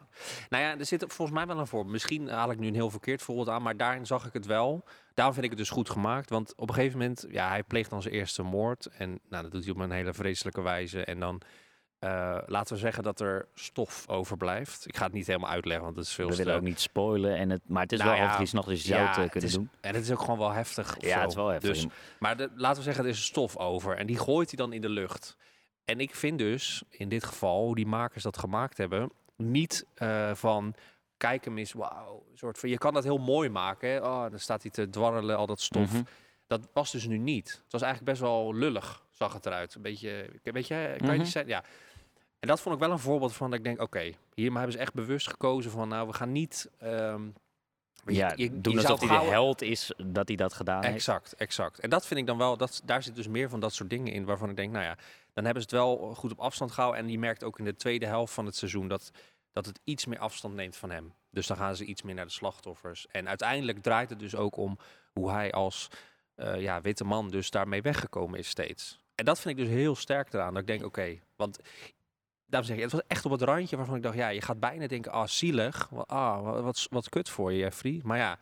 [0.49, 1.91] Nou ja, er zit volgens mij wel een voorbeeld.
[1.93, 4.83] Misschien haal ik nu een heel verkeerd voorbeeld aan, maar daarin zag ik het wel.
[5.13, 6.29] Daarom vind ik het dus goed gemaakt.
[6.29, 8.85] Want op een gegeven moment, ja, hij pleegt dan zijn eerste moord.
[8.85, 11.03] En nou, dat doet hij op een hele vreselijke wijze.
[11.03, 11.41] En dan
[11.99, 14.87] eh, laten we zeggen dat er stof overblijft.
[14.87, 16.37] Ik ga het niet helemaal uitleggen, want het is veel We te...
[16.37, 18.81] willen ook niet spoilen, en het, maar het is Nou wel ja, drie s'nachts, dus
[18.81, 19.69] je zou het eh, kunnen is- doen.
[19.81, 20.95] En het is ook gewoon wel heftig.
[20.99, 21.19] Ja, zo.
[21.19, 21.73] het is wel heftig.
[21.73, 21.85] Dus,
[22.19, 23.97] maar de, laten we zeggen, er is stof over.
[23.97, 25.37] En die gooit hij dan in de lucht.
[25.85, 30.33] En ik vind dus, in dit geval, hoe die makers dat gemaakt hebben, niet eh,
[30.33, 30.73] van
[31.17, 32.23] kijk hem eens, wauw.
[32.33, 33.89] Soort van, je kan dat heel mooi maken.
[33.89, 33.97] Hè?
[33.97, 35.91] Oh, dan staat hij te dwarrelen, al dat stof.
[35.93, 36.01] Mhm.
[36.47, 37.49] Dat was dus nu niet.
[37.63, 39.75] Het was eigenlijk best wel lullig, zag het eruit.
[39.75, 41.17] Een beetje, weet je, kan je Mhm.
[41.17, 41.51] niet zeggen?
[41.51, 41.63] Ja.
[42.39, 44.77] En dat vond ik wel een voorbeeld van dat ik denk, oké, hier hebben ze
[44.77, 46.69] echt bewust gekozen van, nou, we gaan niet...
[46.77, 47.21] ehm,
[48.03, 50.83] weet je, Ja, je- doen je alsof hij de held is dat hij dat gedaan
[50.83, 50.95] heeft.
[50.95, 51.79] Exact, exact.
[51.79, 54.13] En dat vind ik dan wel, dat, daar zit dus meer van dat soort dingen
[54.13, 54.97] in waarvan ik denk, nou ja,
[55.33, 57.01] dan hebben ze het wel goed op afstand gehouden.
[57.03, 59.11] En je merkt ook in de tweede helft van het seizoen dat,
[59.51, 61.13] dat het iets meer afstand neemt van hem.
[61.31, 63.07] Dus dan gaan ze iets meer naar de slachtoffers.
[63.11, 64.77] En uiteindelijk draait het dus ook om
[65.13, 65.87] hoe hij als
[66.35, 68.99] eh, ja, witte man dus daarmee weggekomen is steeds.
[69.15, 70.53] En dat vind ik dus heel sterk eraan.
[70.53, 71.59] Dat ik denk, oké, want
[72.49, 74.59] daarom zeg je, het was echt op het randje waarvan ik dacht, ja, je gaat
[74.59, 75.89] bijna denken, ah, zielig.
[76.05, 77.99] Ah, wat, wat, wat kut voor je, Jeffrey.
[78.03, 78.37] Maar ja,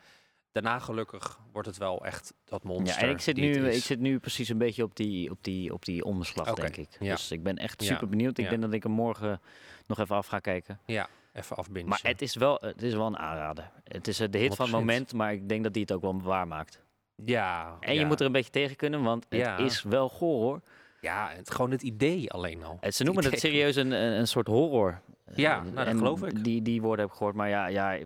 [0.52, 3.02] daarna gelukkig wordt het wel echt dat monster.
[3.02, 5.44] Ja, en ik zit, die nu, ik zit nu precies een beetje op die, op
[5.44, 6.98] die, op die omslag, Oké, denk ik.
[7.00, 7.14] ja.
[7.16, 8.38] Dus ik ben echt Ja, super benieuwd.
[8.38, 8.50] Ik ja.
[8.50, 9.42] denk dat ik hem morgen
[9.88, 10.80] nog even af ga kijken.
[10.86, 11.90] Ja, even afbinden.
[11.90, 13.72] Maar het is wel, het is wel een aanrader.
[13.84, 14.78] Het is eh, de hit van het 100%.
[14.80, 16.86] moment, maar ik denk dat hij het ook wel waar maakt.
[17.26, 17.78] Ja.
[17.80, 19.58] En je moet er een beetje tegen kunnen, want het Ja.
[19.58, 20.62] is wel goor hoor.
[21.02, 22.78] Ja, het, gewoon het idee alleen al.
[22.80, 25.02] Het- Ze noemen het serieus een, een, een soort horror.
[25.36, 26.44] Ja, Eh, nou, dat en geloof ik.
[26.44, 27.36] Die, die woorden heb ik gehoord.
[27.36, 28.06] Maar ja, ja, eh,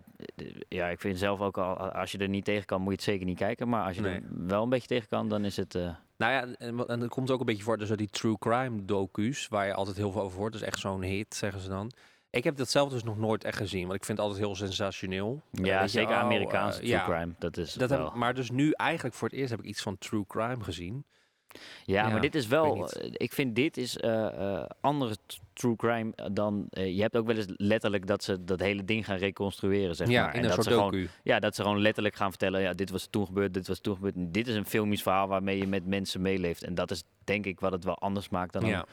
[0.68, 3.04] ja, ik vind zelf ook al, als je er niet tegen kan, moet je het
[3.04, 3.70] zeker niet kijken.
[3.70, 4.16] Maar als je Nee.
[4.16, 5.76] er wel een beetje tegen kan, dan is het...
[5.76, 9.48] eh, Nou ja, en, dat komt ook een beetje voor, dus die true crime docu's,
[9.48, 10.52] waar je altijd heel veel over hoort.
[10.52, 11.92] Dat is echt zo'n hit, zeggen ze dan.
[12.30, 14.56] Ik heb dat zelf dus nog nooit echt gezien, want ik vind het altijd heel
[14.56, 15.42] sensationeel.
[15.54, 17.34] Eh, Ja, zeker oh, Amerikaanse eh, true ja, crime.
[17.40, 18.04] Dat is Dat wel...
[18.06, 21.06] heb, maar dus nu eigenlijk voor het eerst heb ik iets van true crime gezien.
[21.86, 22.90] Ja, Ja, maar dit is wel.
[22.92, 25.16] eh, Ik vind dit is eh, andere
[25.54, 26.68] true crime dan.
[26.70, 30.24] je hebt ook wel eens letterlijk dat ze dat hele ding gaan reconstrueren, zeg ja,
[30.26, 30.34] maar.
[30.34, 32.62] en dat soort ze gewoon, ja, dat ze gewoon letterlijk gaan vertellen.
[32.62, 34.14] Ja, dit was toen gebeurd, dit was toen gebeurd.
[34.18, 36.64] Dit is een filmisch verhaal waarmee je met mensen meeleeft.
[36.64, 38.86] En dat is denk ik wat het wel anders maakt dan Ja, een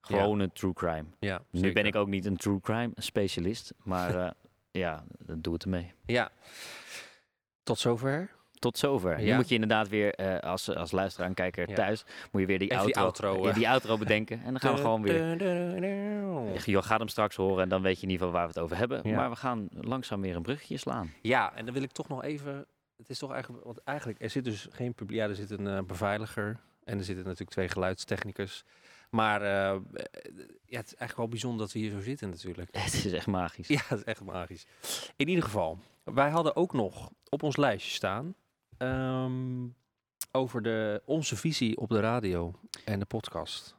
[0.00, 1.04] gewone true crime.
[1.18, 1.74] ja Nu zeker.
[1.74, 4.34] ben ik ook niet een true crime specialist, maar
[4.70, 5.92] ja, dat doe het ermee.
[6.06, 6.30] Ja.
[7.62, 8.30] Tot zover.
[8.58, 9.16] Tot zover.
[9.18, 9.36] Nu Ja.
[9.36, 11.74] moet je inderdaad weer, eh, als, als luisteraar en kijker Ja.
[11.74, 13.54] thuis, moet je weer die Even die outro, ja, eh.
[13.54, 14.40] die outro bedenken.
[14.44, 15.36] En dan gaan we gewoon weer.
[16.64, 18.64] Je gaat hem straks horen en dan weet je in ieder geval waar we het
[18.64, 19.00] over hebben.
[19.04, 19.16] Ja.
[19.16, 21.12] Maar we gaan langzaam weer een bruggetje slaan.
[21.22, 22.66] Ja, en dan wil ik toch nog even.
[22.96, 23.64] Het is toch eigenlijk.
[23.64, 25.18] Want eigenlijk, er zit dus geen publiek.
[25.18, 26.60] Ja, er zit een eh, beveiliger.
[26.84, 28.64] En er zitten natuurlijk twee geluidstechnicus.
[29.10, 29.48] Maar eh,
[30.64, 32.68] ja, het is eigenlijk wel bijzonder dat we hier zo zitten, natuurlijk.
[32.84, 33.68] Het is echt magisch.
[33.68, 34.66] Ja, het is echt magisch.
[35.16, 38.34] In ieder geval, wij hadden ook nog op ons lijstje staan.
[38.78, 39.66] Ehm,
[40.32, 43.76] over de, onze visie op de radio en de podcast.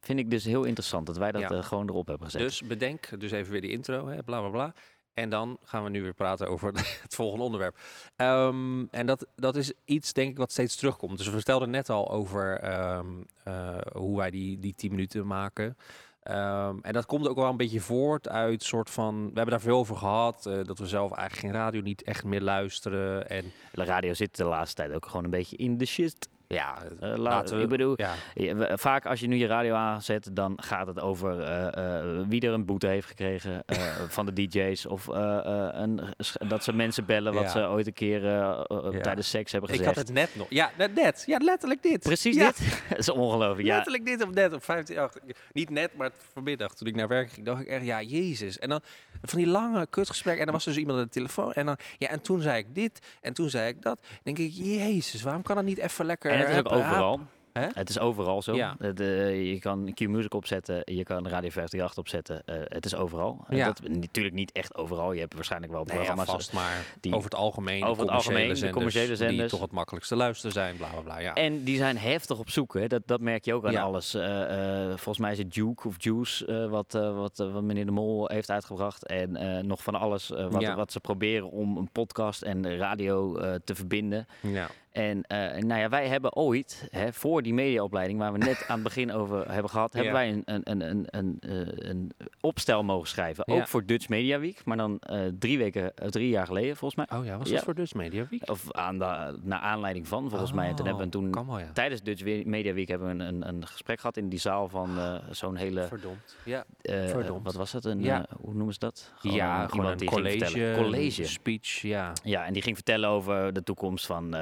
[0.00, 1.48] Vind ik dus heel interessant dat wij dat Ja.
[1.48, 2.42] eh, gewoon erop hebben gezet.
[2.42, 4.74] Dus bedenk dus even weer die intro, hè, bla bla bla.
[5.14, 7.78] En dan gaan we nu weer praten over het volgende onderwerp.
[8.16, 11.16] Ehm, en dat, dat is iets, denk ik, wat steeds terugkomt.
[11.18, 13.06] Dus we vertelden net al over ehm,
[13.44, 15.76] eh, hoe wij die, die 10 minuten maken.
[16.22, 19.16] Ehm, en dat komt ook wel een beetje voort uit soort van...
[19.16, 22.24] We hebben daar veel over gehad, eh, dat we zelf eigenlijk geen radio niet echt
[22.24, 23.28] meer luisteren.
[23.28, 26.28] En de radio zit de laatste tijd ook gewoon een beetje in de shit.
[26.54, 27.62] Ja, Eh, la- laten we...
[27.62, 31.40] ik bedoel, ja, we- vaak als je nu je radio aanzet, dan gaat het over
[31.40, 33.76] eh, eh, wie er een boete heeft gekregen eh,
[34.16, 34.86] van de DJ's.
[34.86, 36.00] Of eh, eh, een,
[36.48, 37.48] dat ze mensen bellen wat Ja.
[37.48, 39.96] ze ooit een keer eh, eh, tijdens seks hebben ik gezegd.
[39.96, 40.46] had het net nog.
[40.50, 41.22] Ja, net.
[41.26, 41.98] Ja, letterlijk dit.
[42.02, 42.58] Precies dit.
[42.88, 43.66] dat is ongelooflijk.
[43.68, 45.12] Ja, Letterlijk dit op net op 15, ach,
[45.52, 48.58] niet net, maar vanmiddag toen ik naar werk ging, dacht ik echt, ja, jezus.
[48.58, 48.80] En dan
[49.22, 51.76] van die lange kutgesprekken en dan was er dus iemand aan de telefoon en dan,
[51.98, 53.98] ja, en toen zei ik dit en toen zei ik dat.
[54.00, 56.30] Dan denk ik, jezus, waarom kan het niet even lekker...
[56.30, 57.20] En het is ook overal.
[57.52, 57.66] Hè?
[57.74, 58.54] Het is overal zo.
[58.54, 58.74] Ja.
[58.78, 62.42] Het, eh, je kan Q-Music opzetten, je kan Radio 538 opzetten.
[62.44, 63.44] eh, het is overal.
[63.48, 63.66] Ja.
[63.66, 65.12] Dat, natuurlijk niet echt overal.
[65.12, 66.30] Je hebt waarschijnlijk wel Nee, ja, programma's.
[66.30, 69.16] vast, maar die- over het algemeen, over het de commerciële algemeen, de zenders, commerciële die
[69.16, 69.50] zenders.
[69.50, 71.18] toch het makkelijkst te luisteren zijn, bla bla bla.
[71.18, 71.34] Ja.
[71.34, 72.74] En die zijn heftig op zoek.
[72.74, 72.86] Hè?
[72.86, 74.14] Dat, dat merk je ook aan alles.
[74.14, 78.50] Eh, volgens mij is het Duke of Juice wat, wat, wat meneer De Mol heeft
[78.50, 79.06] uitgebracht.
[79.06, 84.26] En nog van alles wat, wat ze proberen om een podcast en radio te verbinden.
[84.40, 84.68] ja.
[84.92, 88.74] En eh, nou ja, wij hebben ooit, hè, voor die mediaopleiding, waar we net aan
[88.74, 90.18] het begin over hebben gehad, hebben Ja.
[90.18, 93.44] wij een, een, een, een, een, eh, een opstel mogen schrijven.
[93.46, 93.54] Ja.
[93.54, 97.18] Ook voor Dutch Media Week, maar dan eh, drie weken, drie jaar geleden volgens mij.
[97.18, 98.50] Oh ja, was dat voor Dutch Media Week?
[98.50, 100.68] Of aan de, naar aanleiding van, volgens mij.
[100.68, 103.48] En toen hebben we toen, Oh, wel, tijdens Dutch Media Week, hebben we een, een,
[103.48, 104.88] een gesprek gehad in die zaal van
[105.30, 106.36] zo'n hele, Verdomd.
[106.44, 107.44] Ja, verdomd.
[107.44, 107.84] wat was het?
[107.84, 108.04] Een,
[108.40, 109.12] hoe noemen ze dat?
[109.20, 110.72] ja gewoon een college.
[110.76, 111.24] College.
[111.24, 112.12] speech, ja.
[112.22, 114.34] Ja, en die ging vertellen over de toekomst van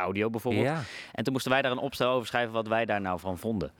[0.00, 0.64] audio bijvoorbeeld.
[0.64, 0.80] Ja,
[1.12, 3.72] En toen moesten wij daar een opstel over schrijven wat wij daar nou van vonden.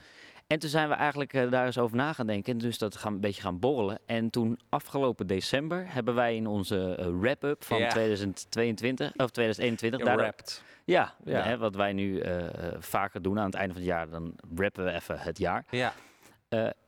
[0.46, 2.52] En toen zijn we eigenlijk eh, daar eens over na gaan denken.
[2.52, 3.98] En dus dat gaan een beetje gaan borrelen.
[4.06, 7.88] En toen afgelopen december hebben wij in onze eh, wrap-up van Ja.
[7.88, 10.00] 2022 of 2021.
[10.00, 10.62] daardoor- Gerapt.
[10.84, 11.42] ja, Ja.
[11.42, 12.44] Hè, wat wij nu eh,
[12.78, 14.10] vaker doen aan het einde van het jaar.
[14.10, 15.64] Dan rappen we even het jaar.
[15.70, 15.92] Ja.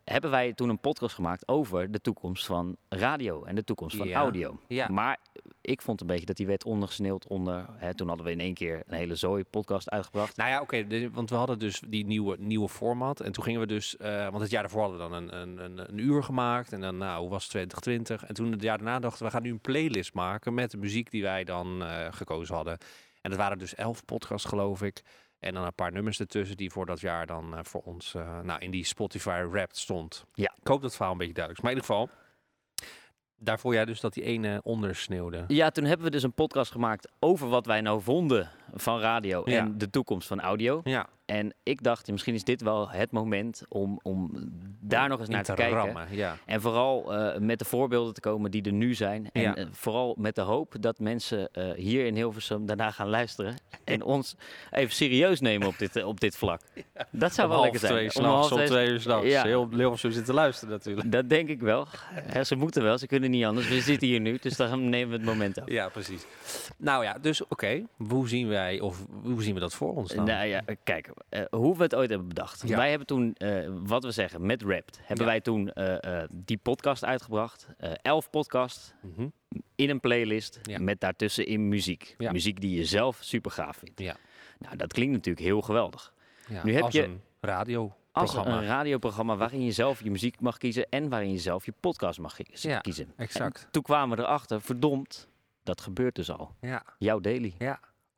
[0.04, 4.08] Hebben wij toen een podcast gemaakt over de toekomst van radio en de toekomst van
[4.08, 4.18] Ja.
[4.18, 4.60] audio.
[4.68, 4.88] Ja.
[4.88, 5.18] Maar
[5.60, 7.66] ik vond een beetje dat die werd ondergesneeuwd onder.
[7.76, 10.36] Hè, toen hadden we in één keer een hele zooi podcast uitgebracht.
[10.36, 13.20] Nou ja, oké, want we hadden dus die nieuwe, nieuwe format.
[13.20, 15.64] En toen gingen we dus, eh, want het jaar daarvoor hadden we dan een, een,
[15.64, 16.72] een, een uur gemaakt.
[16.72, 18.24] En dan, nou, hoe was het 2020?
[18.28, 20.76] En toen het jaar daarna dachten we, we gaan nu een playlist maken met de
[20.76, 22.78] muziek die wij dan eh, gekozen hadden.
[23.20, 25.02] En dat waren dus elf podcasts, geloof ik.
[25.42, 28.40] En dan een paar nummers ertussen die voor dat jaar dan eh, voor ons eh,
[28.40, 30.24] nou, in die Spotify Wrapped stond.
[30.34, 30.52] Ja.
[30.60, 31.70] Ik hoop dat het verhaal een beetje duidelijk is.
[31.70, 32.20] Maar in ieder geval,
[33.36, 35.44] daar vond jij dus dat die ene ondersneeuwde.
[35.48, 39.42] Ja, toen hebben we dus een podcast gemaakt over wat wij nou vonden van radio
[39.44, 39.58] Ja.
[39.58, 40.80] en de toekomst van audio.
[40.84, 44.30] Ja, En ik dacht, misschien is dit wel het moment om, om
[44.80, 45.76] daar nog eens naar te kijken.
[45.76, 46.36] rammen, Ja.
[46.46, 49.28] En vooral eh, met de voorbeelden te komen die er nu zijn.
[49.32, 49.54] En Ja.
[49.56, 53.54] eh, vooral met de hoop dat mensen eh, hier in Hilversum daarna gaan luisteren.
[53.84, 54.36] En ons
[54.70, 56.60] even serieus nemen op dit, op dit vlak.
[57.10, 57.92] Dat zou Om wel lekker zijn.
[57.92, 59.26] twee Om half twee- twee uur s'nachts.
[59.28, 59.42] Ja.
[59.42, 61.12] Heel Hilversum zitten luisteren natuurlijk.
[61.12, 61.86] Dat denk ik wel.
[62.42, 63.68] Ze moeten wel, ze kunnen niet anders.
[63.68, 65.68] We zitten hier nu, dus dan nemen we het moment af.
[65.70, 66.24] Ja, precies.
[66.76, 67.82] Nou ja, dus oké.
[68.08, 68.48] Hoe zien
[68.80, 70.24] of hoe zien we dat voor ons dan?
[70.24, 72.68] Nou ja, kijk, eh, hoe we het ooit hebben bedacht.
[72.68, 72.76] Ja.
[72.76, 75.30] Wij hebben toen, eh, wat we zeggen, met Rapt, hebben Ja.
[75.32, 77.68] wij toen eh, die podcast uitgebracht.
[78.02, 79.28] Elf podcasts Mhm.
[79.74, 80.78] in een playlist Ja.
[80.78, 82.14] met daartussen in muziek.
[82.18, 82.32] Ja.
[82.32, 84.00] Muziek die je zelf super gaaf vindt.
[84.00, 84.16] Ja.
[84.58, 86.12] Nou, dat klinkt natuurlijk heel geweldig.
[86.48, 87.94] Ja, Nu heb je- een radio.
[88.12, 91.72] Als een radioprogramma waarin je zelf je muziek mag kiezen en waarin je zelf je
[91.80, 93.12] podcast mag kie- Ja, kiezen.
[93.16, 93.62] exact.
[93.64, 95.28] En toen kwamen we erachter, verdomd,
[95.62, 96.54] dat gebeurt dus al.
[96.60, 97.54] Ja, Jouw daily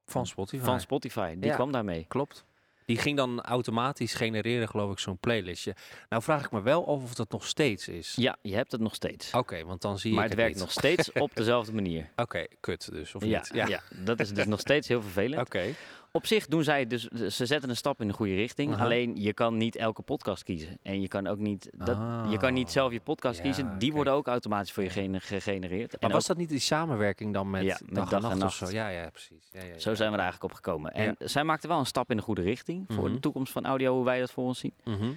[0.07, 0.65] van Spotify.
[0.65, 1.55] van Spotify, die Ja.
[1.55, 2.05] kwam daarmee.
[2.09, 2.45] Klopt.
[2.87, 5.75] Die ging dan automatisch genereren, geloof ik, zo'n playlistje.
[6.09, 8.13] Nou vraag ik me wel af of dat nog steeds is.
[8.17, 9.33] Ja, je hebt het nog steeds.
[9.33, 10.63] Oké, want dan zie maar ik het werkt niet.
[10.63, 12.11] nog steeds op dezelfde manier.
[12.17, 13.69] Oké, kut dus, of Ja, niet?
[13.69, 13.81] ja.
[13.95, 15.41] dat is dus nog steeds heel vervelend.
[15.41, 15.75] Oké.
[16.17, 18.77] Op zich doen zij dus, ze zetten een stap in de goede richting.
[18.81, 20.79] Alleen je kan niet elke podcast kiezen.
[20.83, 21.97] En je kan ook niet, dat,
[22.31, 22.73] je kan niet Ah.
[22.73, 23.79] zelf je podcast Ja, kiezen.
[23.79, 25.93] Die worden ook automatisch voor je gene- gegenereerd.
[25.93, 28.31] Maar en was ook, dat niet die samenwerking dan met, Ja, met dag, dag en
[28.31, 28.75] en nacht, of zo?
[28.75, 29.49] Ja, ja, precies.
[29.53, 30.93] Ja, zo zijn we er eigenlijk op gekomen.
[30.93, 33.13] En zij maakten wel een stap in de goede richting voor Mhm.
[33.15, 34.75] de toekomst van audio, hoe wij dat voor ons zien.
[34.85, 35.11] Mhm.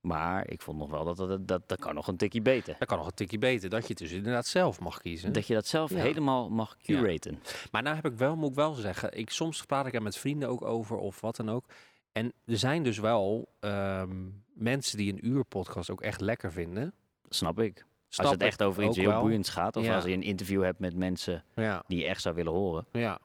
[0.00, 2.76] Maar ik vond nog wel dat dat, dat, dat kan nog een tikje beter.
[2.78, 5.32] Dat kan nog een tikje beter, dat je het dus inderdaad zelf mag kiezen.
[5.32, 5.96] Dat je dat zelf Ja.
[5.96, 6.94] helemaal mag Ja.
[7.00, 7.42] curaten.
[7.70, 10.16] Maar nou heb ik wel, moet ik wel zeggen, ik, soms praat ik er met
[10.16, 11.64] vrienden ook over of wat dan ook.
[12.12, 16.92] En er zijn dus wel ehm, mensen die een uur podcast ook echt lekker vinden.
[17.28, 17.84] Snap ik.
[18.08, 19.76] Snap als het echt over iets heel boeiends gaat.
[19.76, 19.94] Of Ja.
[19.94, 21.44] als je een interview hebt met mensen
[21.86, 22.86] die je echt zou willen horen.
[22.92, 23.18] ja.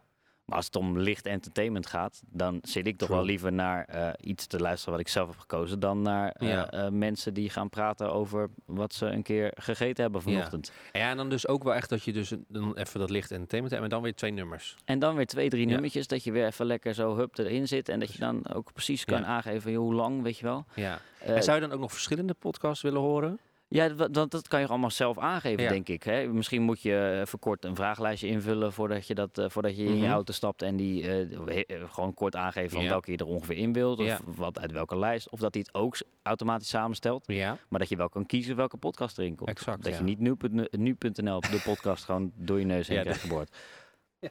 [0.46, 3.20] Maar als het om licht entertainment gaat, dan zit ik toch True.
[3.20, 6.48] wel liever naar eh, iets te luisteren wat ik zelf heb gekozen, dan naar eh,
[6.50, 6.70] Ja.
[6.72, 10.72] eh, mensen die gaan praten over wat ze een keer gegeten hebben vanochtend.
[10.92, 13.74] Ja, en dan dus ook wel echt dat je dus dan even dat licht entertainment
[13.74, 14.76] hebt en dan weer twee nummers.
[14.86, 15.72] En dan weer twee, drie Ja.
[15.72, 18.74] nummertjes, dat je weer even lekker zo hup erin zit en dat je dan ook
[18.74, 20.66] precies kan aangeven joh, hoe lang, weet je wel.
[20.76, 21.00] Ja.
[21.20, 23.40] En zou je dan ook nog verschillende podcasts willen horen?
[23.68, 25.70] Ja, dat, dat, kan je allemaal zelf aangeven, Ja.
[25.70, 26.04] denk ik.
[26.04, 26.28] Hè?
[26.28, 29.96] Misschien moet je even kort een vragenlijstje invullen voordat je, dat, eh, voordat je in
[29.98, 30.12] je Mhm.
[30.12, 30.62] auto stapt.
[30.62, 32.90] En die eh, eh, gewoon kort aangeven van Ja.
[32.90, 34.00] welke je er ongeveer in wilt.
[34.00, 34.20] Of Ja.
[34.26, 35.30] wat uit welke lijst.
[35.30, 37.24] Of dat hij het ook automatisch samenstelt.
[37.28, 37.58] Ja.
[37.70, 39.50] Maar dat je wel kan kiezen welke podcast erin komt.
[39.50, 43.56] Exact, dat je niet nu.nl nu.nl de podcast gewoon door je neus heen krijgt geboord.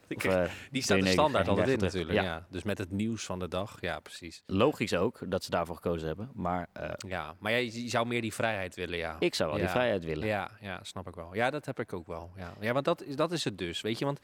[0.08, 2.20] Of, eh, die staat er standaard altijd in natuurlijk.
[2.20, 2.46] Ja.
[2.50, 3.76] Dus met het nieuws van de dag.
[3.80, 4.42] Ja, precies.
[4.46, 6.30] logisch ook dat ze daarvoor gekozen hebben.
[6.34, 9.16] Maar eh, Ja, maar jij je zou meer die vrijheid willen, ja.
[9.18, 10.26] ik zou wel die vrijheid willen.
[10.26, 11.34] Ja, ja, snap ik wel.
[11.34, 12.32] Ja, dat heb ik ook wel.
[12.36, 13.80] Ja, ja want dat is, dat is het dus.
[13.80, 14.20] Weet je, want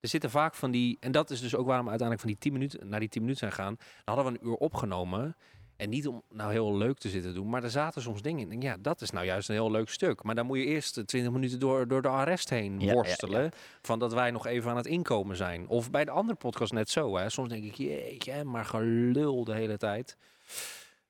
[0.00, 0.96] er zitten vaak van die.
[1.00, 3.22] En dat is dus ook waarom we uiteindelijk van die 10 minuten naar die 10
[3.22, 3.74] minuten zijn gaan.
[4.04, 5.36] Dan hadden we een uur opgenomen.
[5.76, 8.48] En niet om nou heel leuk te zitten doen, maar er zaten soms dingen in.
[8.48, 10.22] Denk, Ja, dat is nou juist een heel leuk stuk.
[10.22, 13.50] Maar dan moet je eerst 20 minuten door, door de arrest heen Ja, ja, worstelen.
[13.82, 15.68] Van dat wij nog even aan het inkomen zijn.
[15.68, 17.16] Of bij de andere podcast net zo.
[17.16, 17.28] Hè.
[17.30, 20.16] Soms denk ik, jeetje, maar gelul de hele tijd.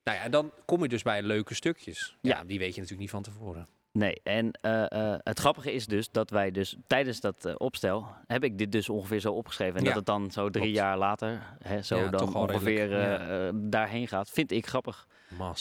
[0.03, 2.17] Nou ja, en dan kom je dus bij leuke stukjes.
[2.21, 2.43] Ja, Ja.
[2.43, 3.67] die weet je natuurlijk niet van tevoren.
[3.95, 8.07] Nee, en eh, eh, het grappige is dus dat wij dus tijdens dat eh, opstel,
[8.27, 9.75] heb ik dit dus ongeveer zo opgeschreven.
[9.75, 10.77] En Ja, dat het dan zo drie klopt.
[10.77, 12.89] jaar later, hè, zo Ja, dan ongeveer
[13.53, 15.07] daarheen gaat, vind ik grappig.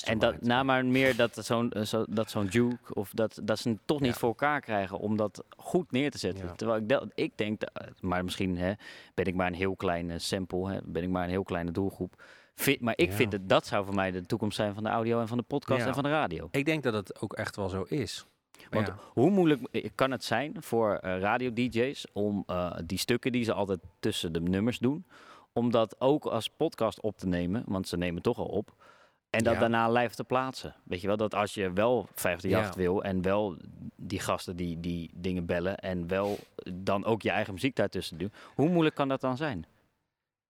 [0.04, 3.68] En dat, nou maar meer dat zo'n zo, dat zo'n Duke, of dat, dat ze
[3.68, 6.56] het toch niet voor elkaar krijgen om dat goed neer te zetten.
[6.56, 7.62] Terwijl ik, dat, ik denk,
[8.00, 8.72] maar misschien hè,
[9.14, 12.22] ben ik maar een heel kleine sample, hè, ben ik maar een heel kleine doelgroep.
[12.54, 13.14] Vind, maar ik Ja.
[13.14, 15.42] vind dat dat zou voor mij de toekomst zijn van de audio en van de
[15.44, 15.86] podcast Ja.
[15.86, 16.48] en van de radio.
[16.50, 18.26] Ik denk dat het ook echt wel zo is.
[18.70, 18.96] Want ja.
[19.12, 23.52] hoe moeilijk eh, kan het zijn voor eh, radio-dj's om eh, die stukken die ze
[23.52, 25.06] altijd tussen de nummers doen,
[25.52, 28.74] om dat ook als podcast op te nemen, want ze nemen toch al op,
[29.30, 29.60] en dat Ja.
[29.60, 30.74] daarna live te plaatsen.
[30.84, 32.80] Weet je wel, dat als je wel 538 Ja.
[32.80, 33.56] wil en wel
[33.96, 36.38] die gasten die, die dingen bellen en wel
[36.72, 39.66] dan ook je eigen muziek daartussen doen, hoe moeilijk kan dat dan zijn?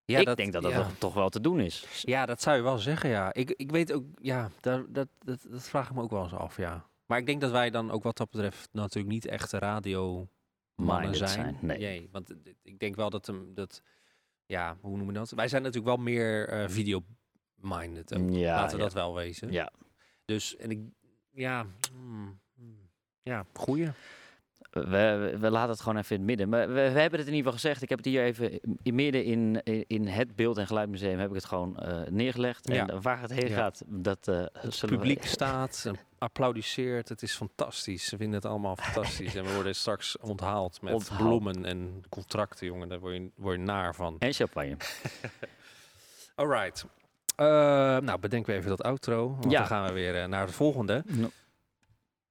[0.05, 0.90] Ja, ik denk dat dat ja.
[0.99, 2.03] toch, wel te doen is.
[2.03, 3.33] Ja, dat zou je wel zeggen, ja.
[3.33, 6.33] Ik, ik weet ook, ja, daar, dat, dat, dat vraag ik me ook wel eens
[6.33, 6.87] af, ja.
[7.07, 10.29] Maar ik denk dat wij dan ook wat dat betreft natuurlijk niet echte radio
[10.75, 11.29] mannen zijn.
[11.29, 11.79] zijn, nee.
[11.79, 13.83] Jee, want ik denk wel dat hem, dat,
[14.47, 15.31] ja, hoe noemen we dat?
[15.31, 18.11] Wij zijn natuurlijk wel meer eh, video-minded.
[18.11, 18.88] Ja, Laten we ja.
[18.88, 19.53] dat wel wezen.
[19.53, 19.71] Ja.
[20.25, 20.81] Dus, en ik,
[21.31, 22.90] ja, hmm, hmm.
[23.23, 23.90] ja, goeie.
[24.75, 26.49] We, laten het gewoon even in het midden.
[26.49, 27.83] Maar we, we hebben het in ieder geval gezegd.
[27.83, 31.35] Ik heb het hier even in, midden in, in, het Beeld- en Geluidmuseum heb ik
[31.35, 32.69] het gewoon eh, neergelegd.
[32.73, 32.87] Ja.
[32.87, 33.57] En waar het heen Ja.
[33.57, 37.09] gaat, dat eh Het we- publiek staat en applaudisseert.
[37.09, 38.05] Het is fantastisch.
[38.09, 39.35] Ze vinden het allemaal fantastisch.
[39.35, 42.89] En we worden straks onthaald met bloemen en contracten, jongen.
[42.89, 44.17] Daar word je, word je naar van.
[44.19, 44.77] En champagne.
[46.35, 46.87] Alright.
[47.37, 47.47] Eh,
[47.99, 49.29] nou, bedenken we even dat outro.
[49.41, 49.59] Want Ja.
[49.59, 51.05] dan gaan we weer naar het volgende.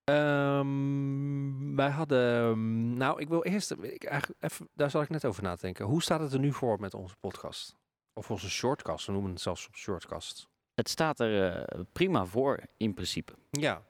[0.03, 2.49] Ehm, wij hadden...
[2.49, 3.71] ehm, nou, ik wil eerst...
[3.71, 5.85] Ik, eigenlijk even, daar zal ik net over nadenken.
[5.85, 7.75] Hoe staat het er nu voor met onze podcast?
[8.13, 9.05] Of onze shortcast.
[9.05, 10.47] We noemen het zelfs op shortcast.
[10.73, 13.33] Het staat er eh, prima voor, in principe.
[13.51, 13.81] Ja.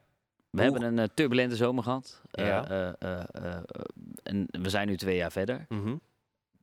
[0.50, 2.22] We Hoe- hebben een eh, turbulente zomer gehad.
[2.30, 2.94] Eh, Ja.
[2.98, 3.20] eh,
[4.22, 5.64] en we zijn nu twee jaar verder.
[5.68, 5.96] Mhm.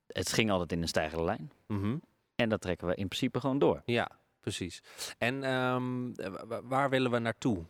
[0.07, 1.51] Het ging altijd in een stijgende lijn.
[1.67, 1.97] Mhm.
[2.35, 3.81] En dat trekken we in principe gewoon door.
[3.85, 4.83] Ja, precies.
[5.17, 7.65] En ehm, wa- wa- waar willen we naartoe?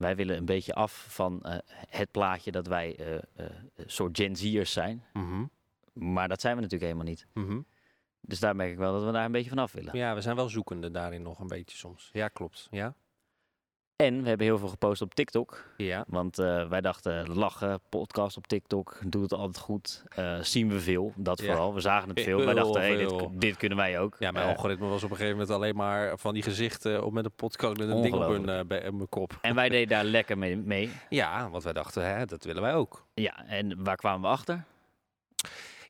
[0.00, 3.00] Wij willen een beetje af van eh, het plaatje dat wij
[3.36, 5.04] een soort Gen Z'ers zijn.
[5.12, 5.44] Mhm.
[5.92, 7.26] Maar dat zijn we natuurlijk helemaal niet.
[7.32, 7.60] Mhm.
[8.20, 9.96] Dus daar merk ik wel dat we daar een beetje vanaf willen.
[9.96, 12.10] Ja, we zijn wel zoekende daarin nog een beetje soms.
[12.12, 12.68] Ja, klopt.
[12.70, 12.94] Ja?
[14.00, 15.64] En we hebben heel veel gepost op TikTok.
[15.76, 16.04] Ja.
[16.08, 20.04] Want eh, wij dachten, lachen, podcast op TikTok, doet het altijd goed.
[20.08, 21.46] Eh, zien we veel, dat Ja.
[21.46, 21.74] vooral.
[21.74, 22.44] We zagen het veel.
[22.44, 24.16] Wij dachten, hey, dit, dit kunnen wij ook.
[24.18, 27.12] Ja, mijn Eh, algoritme was op een gegeven moment alleen maar van die gezichten op
[27.12, 29.38] met een podcast met een ding hun, op mijn kop.
[29.40, 30.90] en wij deden daar lekker mee, mee.
[31.08, 33.06] Ja, want wij dachten, hè, dat willen wij ook.
[33.14, 34.64] Ja, en waar kwamen we achter?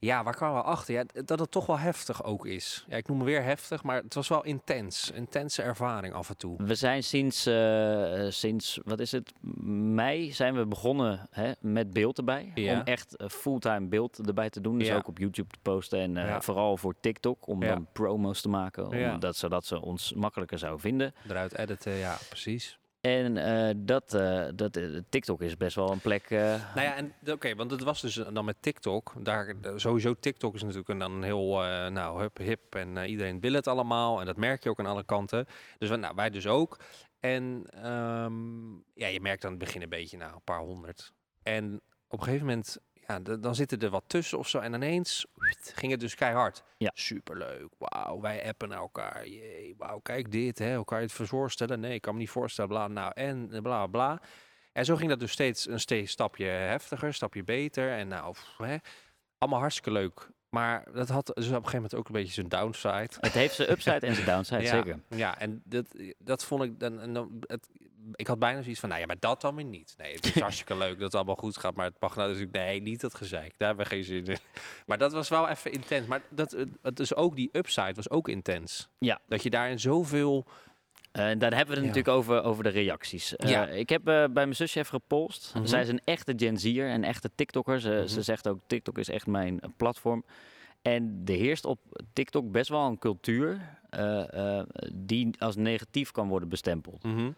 [0.02, 0.94] Ja, waar kwamen we achter?
[0.94, 2.84] Ja, dat het toch wel heftig ook is.
[2.88, 5.10] Ja, ik noem het weer heftig, maar het was wel intens.
[5.10, 6.56] Intense ervaring af en toe.
[6.62, 9.32] We zijn sinds, eh, eh, sinds wat is het,
[9.64, 12.50] mei zijn we begonnen hè, met beeld erbij.
[12.54, 12.72] Ja.
[12.74, 14.78] Om echt eh, fulltime beeld erbij te doen.
[14.78, 14.96] Dus Ja.
[14.96, 16.16] ook op YouTube te posten.
[16.16, 18.86] En vooral voor TikTok, om dan promo's te maken.
[18.86, 19.16] Om Ja.
[19.16, 21.14] dat, zodat ze ons makkelijker zouden vinden.
[21.28, 22.78] Eruit editen, ja, precies.
[23.00, 26.30] En eh, dat, eh, dat, eh, TikTok is best wel een plek...
[26.30, 26.96] Nou ja,
[27.32, 29.12] oké, want het was dus dan met TikTok.
[29.18, 31.48] Daar, sowieso, TikTok is natuurlijk een, dan een heel,
[31.90, 32.74] nou, hip, hip.
[32.74, 34.20] En iedereen wil het allemaal.
[34.20, 35.46] En dat merk je ook aan alle kanten.
[35.78, 36.78] Dus nou, wij dus ook.
[37.20, 41.12] En ehm, ja, je merkt aan het begin een beetje, nou, een paar honderd.
[41.42, 42.78] En op een gegeven moment,
[43.10, 44.58] ja, dan zitten er wat tussen of zo.
[44.58, 45.26] En ineens
[45.74, 46.62] ging het dus keihard.
[46.76, 46.90] Ja.
[46.94, 47.68] Superleuk.
[47.78, 49.28] Wauw, wij appen naar elkaar.
[49.28, 50.58] Jee, wauw, kijk dit.
[50.58, 50.76] Hè.
[50.76, 51.80] Hoe kan je het voorstellen?
[51.80, 52.70] Nee, ik kan me niet voorstellen.
[52.70, 54.20] Bla, nou, en bla, bla.
[54.72, 57.90] En zo ging dat dus steeds een steeds stapje heftiger, stapje beter.
[57.92, 58.76] En nou, pff, hè,
[59.38, 60.28] allemaal hartstikke leuk.
[60.48, 63.10] Maar dat had dus op een gegeven moment ook een beetje zijn downside.
[63.20, 65.00] het heeft zijn upside en zijn downside, ja, zeker.
[65.08, 65.86] Ja, en dat,
[66.18, 67.00] dat vond ik dan.
[67.00, 67.68] En dan het,
[68.14, 69.94] ik had bijna zoiets van, nou ja, maar dat dan weer niet.
[69.96, 72.56] Nee, het is hartstikke leuk dat het allemaal goed gaat, maar het mag nou natuurlijk,
[72.56, 73.52] nee, niet dat gezeik.
[73.56, 74.38] Daar hebben we geen zin in.
[74.86, 76.06] Maar dat was wel even intens.
[76.06, 78.88] Maar dat, het- het is ook die upside was ook intens.
[78.98, 79.20] Ja.
[79.28, 80.46] Dat je daarin zoveel.
[81.12, 82.00] En dan hebben we het Ja.
[82.00, 83.36] natuurlijk over, over de reacties.
[83.36, 83.66] Eh, Ja.
[83.66, 85.52] Ik heb eh, bij mijn zusje even gepolst.
[85.54, 85.66] Mhm.
[85.66, 87.80] Zij is een echte Gen Z'er, een echte TikToker.
[87.80, 88.06] Ze, Mhm.
[88.06, 90.24] ze zegt ook, TikTok is echt mijn eh, platform.
[90.82, 91.80] En er heerst op
[92.12, 97.02] TikTok best wel een cultuur eh, eh, die als negatief kan worden bestempeld.
[97.02, 97.30] Mhm.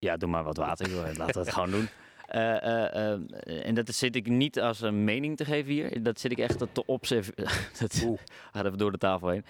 [0.00, 1.16] Ja, doe maar wat water, joh.
[1.16, 1.88] laten we het gewoon doen.
[2.26, 6.02] Eh, eh, eh, en dat zit ik niet als een mening te geven hier.
[6.02, 7.48] Dat zit ik echt te observeren.
[7.80, 8.20] dat Oeh.
[8.52, 9.44] gaat even door de tafel heen.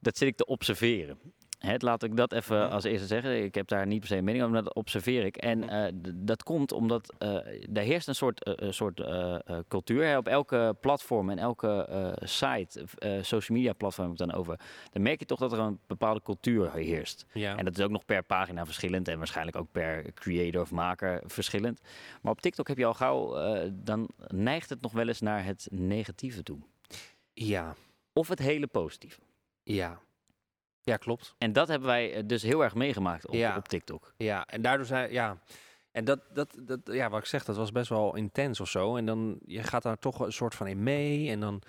[0.00, 1.18] Dat zit ik te observeren.
[1.58, 3.44] Het, laat ik dat even als eerste zeggen.
[3.44, 5.36] Ik heb daar niet per se een mening over, maar dat observeer ik.
[5.36, 7.30] En eh, d- dat komt omdat eh
[7.76, 10.04] er heerst een soort, eh, soort eh, eh, cultuur.
[10.04, 10.16] Hè.
[10.16, 14.60] Op elke platform en elke eh, site, eh, social media platform heb ik dan over.
[14.92, 17.26] Dan merk je toch dat er een bepaalde cultuur heerst.
[17.32, 17.56] Ja.
[17.56, 21.22] En dat is ook nog per pagina verschillend en waarschijnlijk ook per creator of maker
[21.26, 21.80] verschillend.
[22.22, 25.44] Maar op TikTok heb je al gauw, eh, dan neigt het nog wel eens naar
[25.44, 26.58] het negatieve toe.
[27.32, 27.74] ja.
[28.12, 29.20] Of het hele positieve.
[29.62, 29.98] Ja.
[30.88, 31.34] Ja, klopt.
[31.38, 33.56] En dat hebben wij eh, dus heel erg meegemaakt op, Ja.
[33.56, 34.12] op TikTok.
[34.16, 35.38] Ja, en daardoor zei ja.
[35.92, 38.96] En dat, dat, dat, ja, wat ik zeg, dat was best wel intens of zo.
[38.96, 41.30] En dan, je gaat daar toch een soort van in mee.
[41.30, 41.62] En dan,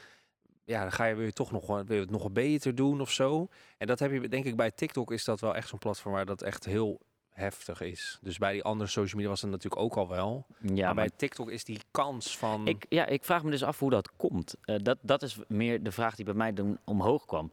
[0.66, 3.48] ja, dan ga je weer toch nog, wil je het nog beter doen of zo.
[3.78, 6.26] En dat heb je, denk ik, bij TikTok is dat wel echt zo'n platform waar
[6.26, 7.00] dat echt heel
[7.30, 8.20] heftig is.
[8.22, 10.46] Dus bij die andere social media was het natuurlijk ook al wel.
[10.62, 12.68] Ja, maar maar bij TikTok is die kans van...
[12.68, 14.56] ik, ja, ik vraag me dus af hoe dat komt.
[14.62, 17.52] Eh, dat, dat is meer de vraag die bij mij dan omhoog kwam.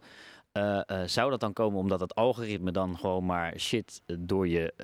[0.57, 4.48] Eh, eh, zou dat dan komen omdat het algoritme dan gewoon maar shit eh, door
[4.48, 4.74] je,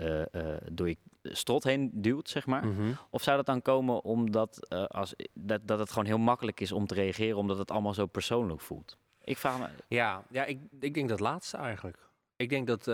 [0.72, 2.66] door je strot heen duwt, zeg maar?
[2.66, 2.92] Mhm.
[3.10, 6.86] Of zou dat dan komen omdat als, dat, dat het gewoon heel makkelijk is om
[6.86, 8.98] te reageren, omdat het allemaal zo persoonlijk voelt?
[9.24, 9.66] Ik vraag me.
[9.88, 12.10] Ja, ja ik, ik denk dat laatste eigenlijk.
[12.36, 12.84] Ik denk dat,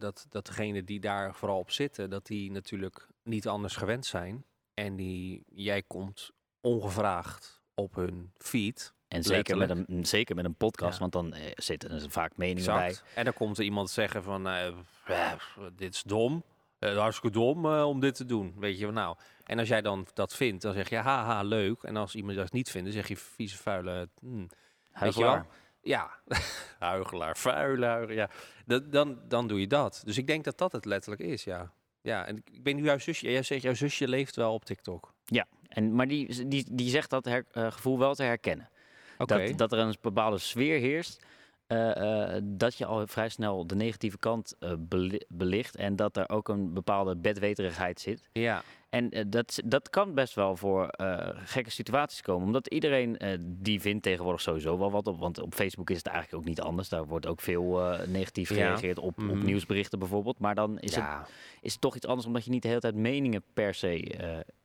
[0.00, 4.44] dat, dat degenen die daar vooral op zitten, dat die natuurlijk niet anders gewend zijn.
[4.74, 8.94] En die, jij komt ongevraagd op hun feed.
[9.12, 10.98] En zeker met, een, zeker met een podcast, Ja.
[10.98, 12.96] want dan eh, zitten er vaak meningen bij.
[13.14, 14.66] En dan komt er iemand zeggen van, eh,
[15.06, 15.32] eh,
[15.76, 16.42] dit is dom.
[16.78, 18.54] Eh, hartstikke dom om dit te doen.
[18.58, 19.16] Weet je wel nou.
[19.44, 21.82] En als jij dan dat vindt, dan zeg je haha, leuk.
[21.82, 24.08] En als iemand dat niet vindt, dan zeg je vieze vuile...
[24.20, 24.48] hmm.
[24.90, 25.46] Huigelaar.
[25.82, 26.10] Ja,
[26.78, 28.14] huigelaar, vuile huigelaar.
[28.16, 28.30] Ja,
[28.66, 30.02] dat, dan, dan doe je dat.
[30.04, 31.72] Dus ik denk dat dat het letterlijk is, ja.
[32.02, 33.30] Ja, en ik- ben nu jouw zusje.
[33.30, 35.14] Jij zegt, jouw zusje leeft wel op TikTok.
[35.68, 38.68] En, maar die, die, die zegt dat her- gevoel wel te herkennen.
[39.18, 41.24] Dat, dat er een bepaalde sfeer heerst.
[41.66, 45.76] eh, eh, dat je al vrij snel de negatieve kant eh, beli- belicht.
[45.76, 48.22] En dat er ook een bepaalde bedweterigheid zit.
[48.32, 50.88] Ja, En dat, dat kan best wel voor
[51.34, 52.46] gekke situaties komen.
[52.46, 55.18] Omdat iedereen die vindt tegenwoordig sowieso wel wat op.
[55.18, 56.88] Want op Facebook is het eigenlijk ook niet anders.
[56.88, 58.54] Daar wordt ook veel negatief Ja.
[58.54, 59.44] gereageerd op, op Mhm.
[59.44, 60.38] nieuwsberichten bijvoorbeeld.
[60.38, 61.04] Maar dan is, het,
[61.60, 63.96] is het toch iets anders omdat je niet de hele tijd meningen per se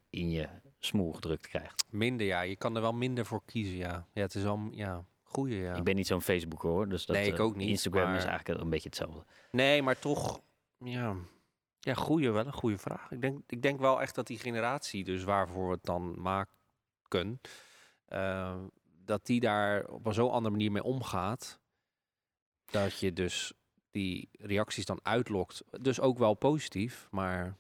[0.10, 0.48] in je
[0.88, 1.86] smoel gedrukt krijgt.
[1.90, 2.42] minder ja.
[2.42, 4.08] Je kan er wel minder voor kiezen, ja.
[4.14, 5.76] Ja, het is al, ja, goeie, ja.
[5.76, 6.90] Ik ben niet zo'n Facebooker hoor.
[6.90, 9.26] Dus dat, Nee, ik eh, ook niet, Instagram is eigenlijk een beetje hetzelfde.
[9.52, 10.42] Nee, maar toch,
[10.78, 11.16] ja,
[11.80, 13.12] ja, goeie, wel een goede vraag.
[13.12, 17.42] Ik denk, ik denk wel echt dat die generatie, dus waarvoor we het dan maken,
[18.06, 18.56] eh,
[19.06, 21.60] dat die daar op een zo andere manier mee omgaat.
[22.66, 23.54] Dat je dus
[23.92, 25.64] die reacties dan uitlokt.
[25.82, 27.58] Dus ook wel positief, maar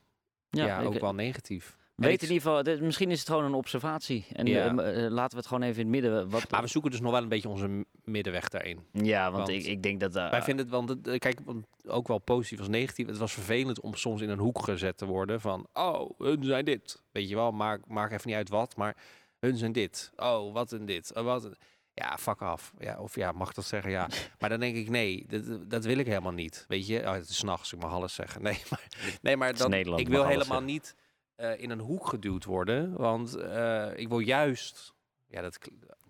[0.49, 1.77] ja, ook wel negatief.
[2.05, 4.25] Weet in ieder geval, misschien is het gewoon een observatie.
[4.33, 4.75] En Ja.
[4.77, 6.29] eh, eh, laten we het gewoon even in het midden.
[6.29, 8.79] Wat, Maar we zoeken dus nog wel een beetje onze middenweg daarin.
[8.91, 10.15] ja, want, want ik, ik denk dat...
[10.15, 13.07] eh, Wij vinden het, want het, eh, kijk, want ook wel positief als negatief.
[13.07, 16.65] Het was vervelend om soms in een hoek gezet te worden van, oh, hun zijn
[16.65, 17.03] dit.
[17.11, 18.95] Weet je wel, maak, maak even niet uit wat, maar
[19.39, 20.11] hun zijn dit.
[20.15, 21.11] Oh, wat en dit.
[21.15, 21.55] Oh, wat een-
[21.93, 22.73] Ja, fuck af.
[22.79, 23.91] Ja, of ja, mag dat zeggen?
[23.91, 24.07] Ja.
[24.39, 26.65] Maar dan denk ik, nee, dat, dat wil ik helemaal niet.
[26.67, 28.41] Weet je, oh, het is 's nachts, ik mag alles zeggen.
[28.41, 28.87] Nee, maar,
[29.21, 30.65] nee, maar Nederland, ik wil helemaal zeggen.
[30.65, 30.95] niet
[31.37, 32.93] eh, in een hoek geduwd worden.
[32.93, 34.93] Want eh, ik wil juist,
[35.27, 35.57] ja, dat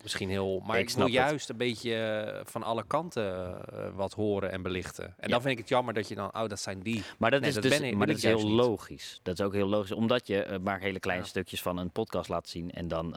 [0.02, 1.12] misschien heel, maar Ik ik, wil het.
[1.14, 3.60] juist een beetje eh, van alle kanten
[3.94, 5.04] wat horen en belichten.
[5.04, 5.28] En Ja.
[5.28, 7.02] dan vind ik het jammer dat je dan, oh, dat zijn die.
[7.18, 8.48] Maar dat Nee, is dat dus ben maar dat is heel niet.
[8.52, 9.20] logisch.
[9.22, 11.28] Dat is ook heel logisch, omdat je maar hele kleine Ja.
[11.28, 12.70] stukjes van een podcast laat zien.
[12.70, 13.16] En dan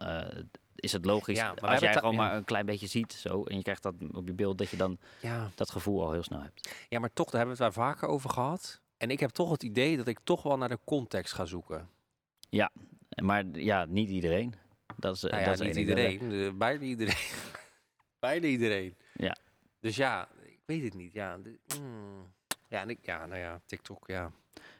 [0.76, 3.44] is het logisch, Ja, maar als jij het- gewoon maar een klein beetje ziet zo,
[3.44, 5.50] en je krijgt dat op je beeld, dat je dan Ja.
[5.56, 6.70] dat gevoel al heel snel hebt.
[6.90, 8.82] ja, maar toch, daar hebben we het daar vaker over gehad.
[8.98, 11.90] En ik heb toch het idee dat ik toch wel naar de context ga zoeken.
[13.22, 14.54] Maar ja, niet iedereen.
[14.98, 16.32] Dat is, eh, Nou ja, dat is niet iedereen.
[16.32, 17.16] eh, bijna iedereen.
[18.20, 18.96] bijna iedereen.
[19.14, 19.36] Ja.
[19.80, 21.14] Dus ja, ik weet het niet.
[21.14, 22.34] Ja, de- mm.
[22.68, 24.32] ja, en ik, ja nou ja, TikTok, ja.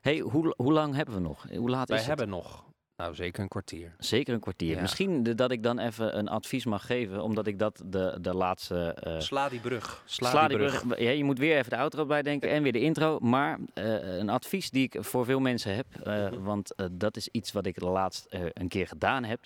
[0.02, 1.50] Hey, hoe, hoe lang hebben we nog?
[1.50, 2.71] Hoe laat Wij is hebben nog,
[3.02, 3.96] nou zeker een kwartier.
[3.98, 4.76] Zeker een kwartier.
[4.76, 4.82] Ja.
[4.82, 8.34] Misschien de- dat ik dan even een advies mag geven, omdat ik dat de, de
[8.36, 8.94] laatste...
[8.94, 10.02] eh, Sla die brug.
[10.06, 10.86] Sla, Sla die die brug.
[10.88, 11.00] brug.
[11.00, 13.20] Ja, je moet weer even de outro bijdenken en weer de intro.
[13.20, 16.42] Maar eh, een advies die ik voor veel mensen heb, eh, Mhm.
[16.42, 19.40] want dat is iets wat ik laatst eh, een keer gedaan heb,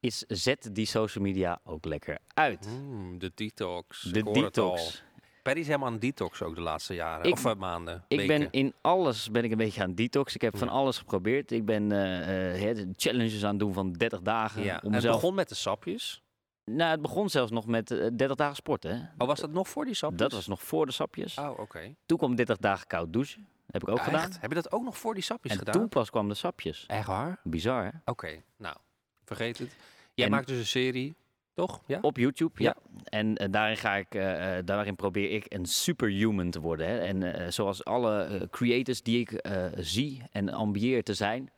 [0.00, 2.66] is zet die social media ook lekker uit.
[2.68, 4.02] Mm, de detox.
[4.02, 5.02] De detox.
[5.46, 7.24] Perry is helemaal aan detox ook de laatste jaren.
[7.26, 8.38] Ik- of eh, maanden, Ik weken.
[8.38, 10.34] ben in alles ben ik een beetje aan detox.
[10.34, 11.50] Ik heb van alles geprobeerd.
[11.50, 14.62] Ik ben de challenges aan het doen van 30 dagen.
[14.62, 16.22] Ja, Om en het begon met de sapjes.
[16.64, 18.90] Nou, het begon zelfs nog met eh, 30 dagen sporten.
[18.98, 19.02] Hè.
[19.18, 20.20] Oh, was dat nog voor die sapjes?
[20.20, 21.38] Dat was nog voor de sapjes.
[21.38, 21.94] Oh, oké.
[22.06, 23.46] Toen kwam 30 dagen koud douchen.
[23.66, 24.20] Heb ik ook Ah, gedaan.
[24.20, 24.40] echt?
[24.40, 25.74] Heb je dat ook nog voor die sapjes En gedaan?
[25.74, 26.84] toen pas kwam de sapjes.
[26.86, 27.40] Echt waar?
[27.42, 27.90] Bizar, hè?
[28.04, 28.76] Oké, nou,
[29.24, 29.76] vergeet het.
[30.14, 31.16] Jij En- maakt dus een serie,
[31.56, 31.82] toch?
[31.86, 31.98] Ja?
[32.00, 32.74] Op YouTube, ja.
[32.76, 33.00] Ja.
[33.04, 36.86] En eh, daarin, ga ik, eh, eh, daarin probeer ik een superhuman te worden.
[36.86, 36.98] Hè.
[36.98, 39.40] En zoals alle creators die ik
[39.76, 41.50] zie en ambieer te zijn,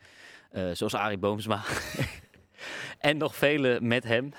[0.73, 1.63] zoals Arie Boomsma
[2.99, 4.33] en nog vele met hem.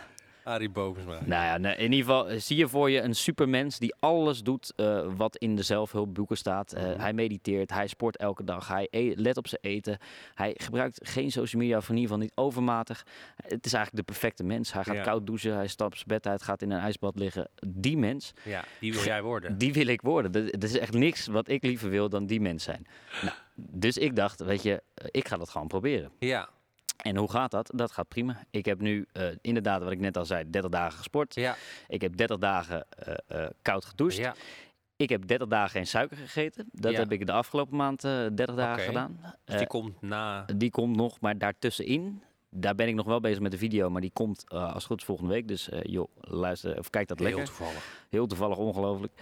[0.43, 1.19] Arie Bovensma.
[1.25, 4.73] Nou ja, in ieder geval eh, zie je voor je een supermens die alles doet
[4.75, 6.73] eh, wat in de zelfhulpboeken staat.
[6.73, 6.99] Eh, Mhm.
[6.99, 9.97] Hij mediteert, hij sport elke dag, hij e- let op zijn eten.
[10.33, 13.05] Hij gebruikt geen social media, of in ieder geval niet overmatig.
[13.35, 14.73] Het is eigenlijk de perfecte mens.
[14.73, 15.03] Hij gaat Ja.
[15.03, 17.49] koud douchen, hij stapt zijn bed uit, gaat in een ijsbad liggen.
[17.67, 19.57] Die mens, Ja, die wil jij worden.
[19.63, 20.33] die wil ik worden.
[20.33, 22.87] Er is echt niks wat ik liever wil dan die mens zijn.
[23.21, 24.81] Nou, dus ik dacht, weet je,
[25.11, 26.11] ik ga dat gewoon proberen.
[26.19, 26.49] Ja,
[27.03, 27.71] En hoe gaat dat?
[27.75, 28.43] Dat gaat prima.
[28.49, 31.35] Ik heb nu eh, inderdaad, wat ik net al zei, 30 dagen gesport.
[31.35, 31.55] ja,
[31.87, 34.15] Ik heb 30 dagen eh, eh, koud gedoucht.
[34.15, 34.35] ja.
[34.95, 36.69] Ik heb 30 dagen geen suiker gegeten.
[36.71, 36.97] Dat Ja.
[36.99, 39.19] heb ik de afgelopen maand eh 30 dagen gedaan.
[39.45, 40.45] Dus die komt na...
[40.55, 44.01] die komt nog, maar daartussenin, daar ben ik nog wel bezig met de video, maar
[44.01, 45.47] die komt als het goed is volgende week.
[45.47, 47.45] Dus joh, luister of kijk dat Heel lekker.
[47.45, 48.05] toevallig.
[48.09, 49.13] Heel toevallig, ongelooflijk.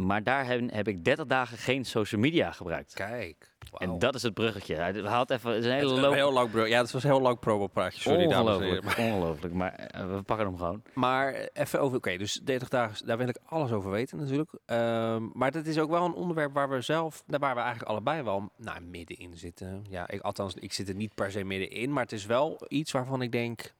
[0.00, 2.94] Eh, maar daar heb, heb ik 30 dagen geen social media gebruikt.
[2.94, 3.48] Kijk.
[3.78, 4.74] En dat is het bruggetje.
[4.74, 6.90] Hij haalt even het is een hele Het is een heel lang bro- Ja, het
[6.90, 8.00] was een heel lang promo-praatje.
[8.00, 8.54] Sorry, dames.
[8.54, 9.54] Ongelooflijk, ongelooflijk.
[9.54, 10.82] Maar eh, we pakken hem gewoon.
[10.94, 14.50] Maar even over, oké, dus 30 dagen, daar wil ik alles over weten natuurlijk.
[14.66, 17.90] Ehm, maar dat is ook wel een onderwerp waar we zelf, nou, waar we eigenlijk
[17.90, 19.84] allebei wel nou, middenin zitten.
[19.88, 22.92] Ja, ik, althans, ik zit er niet per se middenin, maar het is wel iets
[22.92, 23.72] waarvan ik denk,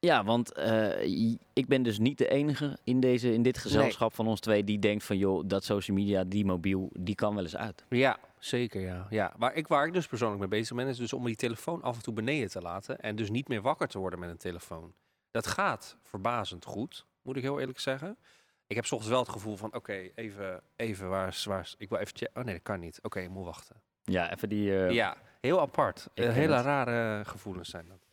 [0.00, 1.02] Ja, want eh,
[1.52, 4.78] ik ben dus niet de enige in, deze, in dit gezelschap van ons twee die
[4.78, 7.84] denkt van joh, dat social media, die mobiel, die kan wel eens uit.
[7.88, 9.06] ja, zeker ja.
[9.10, 9.32] ja.
[9.38, 11.96] Maar ik, waar ik dus persoonlijk mee bezig ben, is dus om die telefoon af
[11.96, 14.92] en toe beneden te laten en dus niet meer wakker te worden met een telefoon.
[15.30, 18.16] Dat gaat verbazend goed, moet ik heel eerlijk zeggen.
[18.66, 21.88] Ik heb soms wel het gevoel van, oké, even, even, waar is, waar is, ik
[21.88, 22.40] wil even checken.
[22.40, 22.98] Oh nee, dat kan niet.
[23.02, 23.76] Oké, ik moet wachten.
[24.02, 24.84] Ja, even die...
[24.86, 26.08] eh, Ja, heel apart.
[26.14, 28.08] Eh, hele rare gevoelens zijn dat.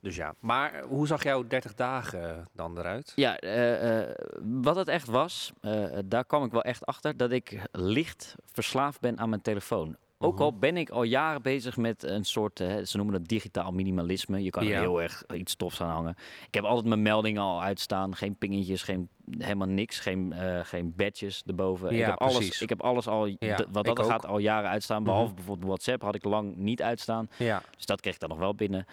[0.00, 3.12] Dus ja, maar hoe zag jouw 30 dagen dan eruit?
[3.16, 7.30] Ja, eh, eh, wat het echt was, eh, daar kwam ik wel echt achter dat
[7.30, 9.96] ik licht verslaafd ben aan mijn telefoon.
[10.20, 10.42] Ook Mhm.
[10.42, 14.42] al ben ik al jaren bezig met een soort, eh, ze noemen het digitaal minimalisme.
[14.42, 14.80] Je kan er Ja.
[14.80, 16.14] heel erg iets tofs aan hangen.
[16.46, 18.14] Ik heb altijd mijn meldingen al uitstaan.
[18.16, 19.08] Geen pingetjes, geen,
[19.38, 20.00] helemaal niks.
[20.00, 21.90] Geen, eh, geen badges erboven.
[21.90, 22.60] ik, Ja, heb alles, precies.
[22.62, 25.04] ik heb alles al, Ja, wat ik dat gaat, al jaren uitstaan.
[25.04, 25.34] Behalve Mhm.
[25.34, 27.28] bijvoorbeeld WhatsApp had ik lang niet uitstaan.
[27.36, 28.86] Ja, Dus dat kreeg ik dan nog wel binnen.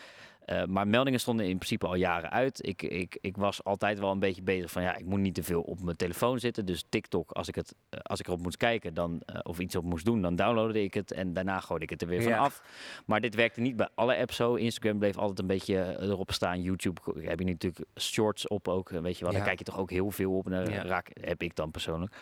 [0.45, 2.67] Eh, maar meldingen stonden in principe al jaren uit.
[2.67, 5.43] Ik, ik, ik was altijd wel een beetje bezig van ja, ik moet niet te
[5.43, 6.65] veel op mijn telefoon zitten.
[6.65, 9.75] Dus TikTok, als ik, het, eh, als ik erop moest kijken dan, eh, of iets
[9.75, 12.31] op moest doen, dan downloadde ik het en daarna gooide ik het er weer van
[12.31, 12.37] Ja.
[12.37, 12.61] af.
[13.05, 14.53] Maar dit werkte niet bij alle apps zo.
[14.55, 16.61] Instagram bleef altijd een beetje erop staan.
[16.61, 18.89] YouTube heb je natuurlijk shorts op ook.
[18.89, 19.37] Weet je wel, Ja.
[19.37, 20.45] daar kijk je toch ook heel veel op.
[20.45, 20.81] En daar Ja.
[20.83, 22.15] raak, heb ik dan persoonlijk.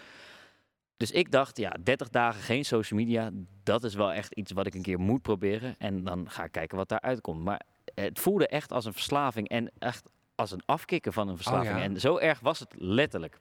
[0.97, 3.32] Dus ik dacht, ja, 30 dagen geen social media,
[3.63, 5.76] dat is wel echt iets wat ik een keer moet proberen.
[5.78, 7.43] En dan ga ik kijken wat daaruit komt.
[7.43, 7.61] Maar
[7.94, 11.74] het voelde echt als een verslaving en echt als een afkicken van een verslaving.
[11.74, 11.84] Oh ja.
[11.84, 13.38] En zo erg was het letterlijk.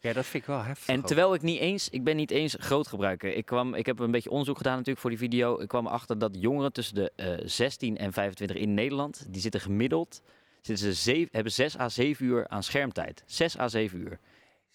[0.00, 0.88] Ja, dat vind ik wel heftig.
[0.88, 1.06] En ook.
[1.06, 3.34] terwijl ik niet eens, ik ben niet eens groot gebruiker.
[3.34, 5.60] Ik, kwam, ik heb een beetje onderzoek gedaan natuurlijk voor die video.
[5.60, 9.60] Ik kwam achter dat jongeren tussen de eh, 16 en 25 in Nederland, die zitten
[9.60, 10.22] gemiddeld,
[10.60, 13.22] zitten ze zeven, hebben 6 à 7 uur aan schermtijd.
[13.26, 14.18] 6 à 7 uur.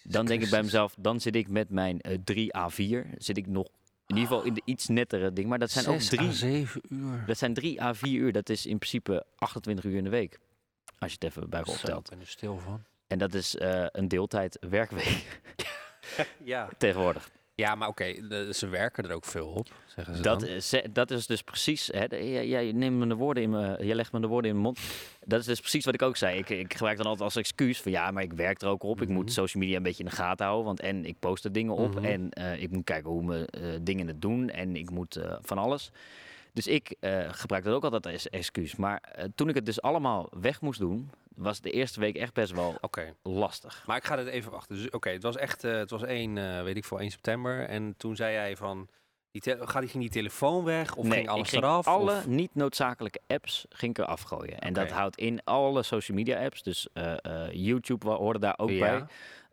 [0.04, 3.38] Dan denk ik bij mezelf, dan zit ik met mijn eh 3 à 4, zit
[3.38, 3.68] ik nog
[4.10, 5.48] in ieder geval in de iets nettere ding.
[5.48, 7.24] Maar dat zijn ook Zes à 3 zeven uur.
[7.26, 8.32] dat zijn 3 à 4 uur.
[8.32, 10.40] Dat is in principe 28 uur in de week.
[11.00, 12.10] Als je het even bij optelt.
[12.10, 12.84] ben er stil van.
[13.08, 15.40] En dat is eh, een deeltijd werkweek
[16.44, 16.70] Ja.
[16.78, 17.30] tegenwoordig.
[17.60, 18.14] Ja, maar oké,
[18.54, 20.50] ze werken er ook veel op, zeggen ze Dat dan.
[20.50, 21.90] is, eh, dat is dus precies.
[21.94, 24.66] Hè, jij, neemt me de woorden in me, jij legt me de woorden in mijn
[24.74, 24.80] mond.
[25.26, 26.38] Dat is dus precies wat ik ook zei.
[26.38, 29.02] Ik, ik gebruik dan altijd als excuus van ja, maar ik werk er ook op.
[29.02, 29.34] Ik moet Mhm.
[29.34, 30.66] social media een beetje in de gaten houden.
[30.66, 31.96] Want en ik post er dingen op.
[31.96, 32.06] Mhm.
[32.06, 34.50] En eh, ik moet kijken hoe mijn eh, dingen het doen.
[34.50, 35.92] En ik moet van alles.
[36.54, 36.96] Dus ik
[37.32, 38.76] gebruik dat ook altijd als excuus.
[38.76, 39.02] Maar
[39.36, 42.76] toen ik het dus allemaal weg moest doen, was de eerste week echt best wel
[42.82, 43.84] Oké, lastig.
[43.88, 44.76] maar ik ga het even wachten.
[44.76, 47.66] Dus oké, het was echt, eh, het was 1, eh, weet ik veel, 1 september.
[47.68, 48.88] En toen zei jij van,
[49.32, 50.96] die te- ga die, ging die telefoon weg?
[50.96, 51.88] Of ging alles ging eraf?
[51.88, 54.60] alle of- niet noodzakelijke apps ging ik eraf gooien.
[54.60, 56.64] En dat houdt in alle social media apps.
[56.64, 57.16] Dus eh,
[57.52, 58.80] YouTube hoorde daar ook Ja.
[58.80, 59.06] bij.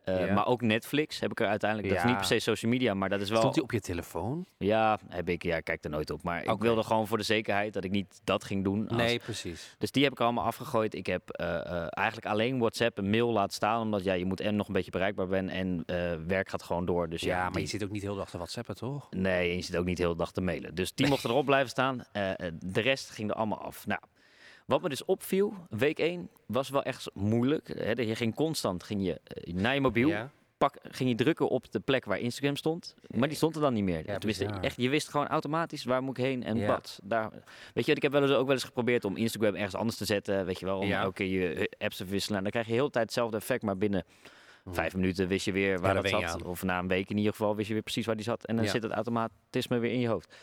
[0.07, 0.33] Eh, Ja.
[0.33, 1.89] Maar ook Netflix heb ik er uiteindelijk.
[1.93, 3.37] Dat is niet per se social media, maar dat is wel.
[3.39, 4.45] Stond die op je telefoon?
[4.57, 5.43] Ja, heb ik.
[5.43, 6.23] Ja, ik kijk er nooit op.
[6.23, 8.87] Maar ik wilde gewoon voor de zekerheid dat ik niet dat ging doen.
[8.87, 9.75] als- Nee, precies.
[9.77, 10.93] Dus die heb ik allemaal afgegooid.
[10.93, 13.81] Ik heb eh, eh, eigenlijk alleen WhatsApp en mail laten staan.
[13.81, 15.49] Omdat ja, je moet en nog een beetje bereikbaar ben.
[15.49, 15.83] En
[16.27, 17.09] werk gaat gewoon door.
[17.09, 19.07] Dus Ja, ja, maar die- je zit ook niet heel de dag te whatsappen, toch?
[19.11, 20.75] Nee, je zit ook niet de hele dag te mailen.
[20.75, 22.03] Dus die mochten erop blijven staan.
[22.59, 23.85] De rest ging er allemaal af.
[23.85, 24.01] Nou,
[24.67, 27.67] wat me dus opviel, week 1 was wel echt moeilijk.
[27.67, 30.31] Hè, je ging constant ging je, eh, naar je mobiel, Ja.
[30.57, 32.95] pak, ging je drukken op de plek waar Instagram stond.
[33.07, 33.97] Maar die stond er dan niet meer.
[34.05, 34.61] Ja, Tenminste, bizar.
[34.63, 36.67] echt, je wist gewoon automatisch waar moet ik heen en Ja.
[36.67, 36.99] wat.
[37.03, 37.31] Daar,
[37.73, 40.05] weet je, ik heb wel eens, ook wel eens geprobeerd om Instagram ergens anders te
[40.05, 40.45] zetten.
[40.45, 41.01] Weet je wel, om Ja.
[41.01, 42.37] elke keer je eh, apps te wisselen.
[42.37, 44.05] En dan krijg je de hele tijd hetzelfde effect, maar binnen
[44.65, 46.43] vijf minuten wist je weer waar daar dat zat.
[46.43, 48.45] Of na een week in ieder geval wist je weer precies waar die zat.
[48.45, 48.71] En dan Ja.
[48.71, 50.35] zit het automatisme weer in je hoofd.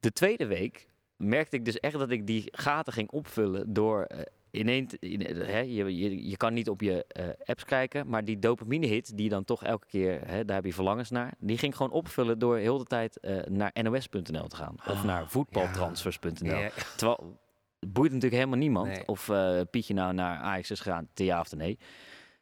[0.00, 0.88] De tweede week
[1.18, 4.94] merkte ik dus echt dat ik die gaten ging opvullen door eh ineens...
[5.00, 8.38] In, eh, hè, je, je, je kan niet op je eh, apps kijken, maar die
[8.38, 11.76] dopamine hit die dan toch elke keer, hè, daar heb je verlangens naar, die ging
[11.76, 14.74] gewoon opvullen door heel de tijd naar nos.nl te gaan.
[14.78, 16.58] Of Oh, naar voetbaltransfers.nl.
[16.58, 16.70] Ja.
[16.96, 17.38] Terwijl
[17.80, 19.06] het boeit natuurlijk helemaal niemand Nee.
[19.06, 21.78] of eh, Pietje nou naar Ajax is gegaan, ja of nee.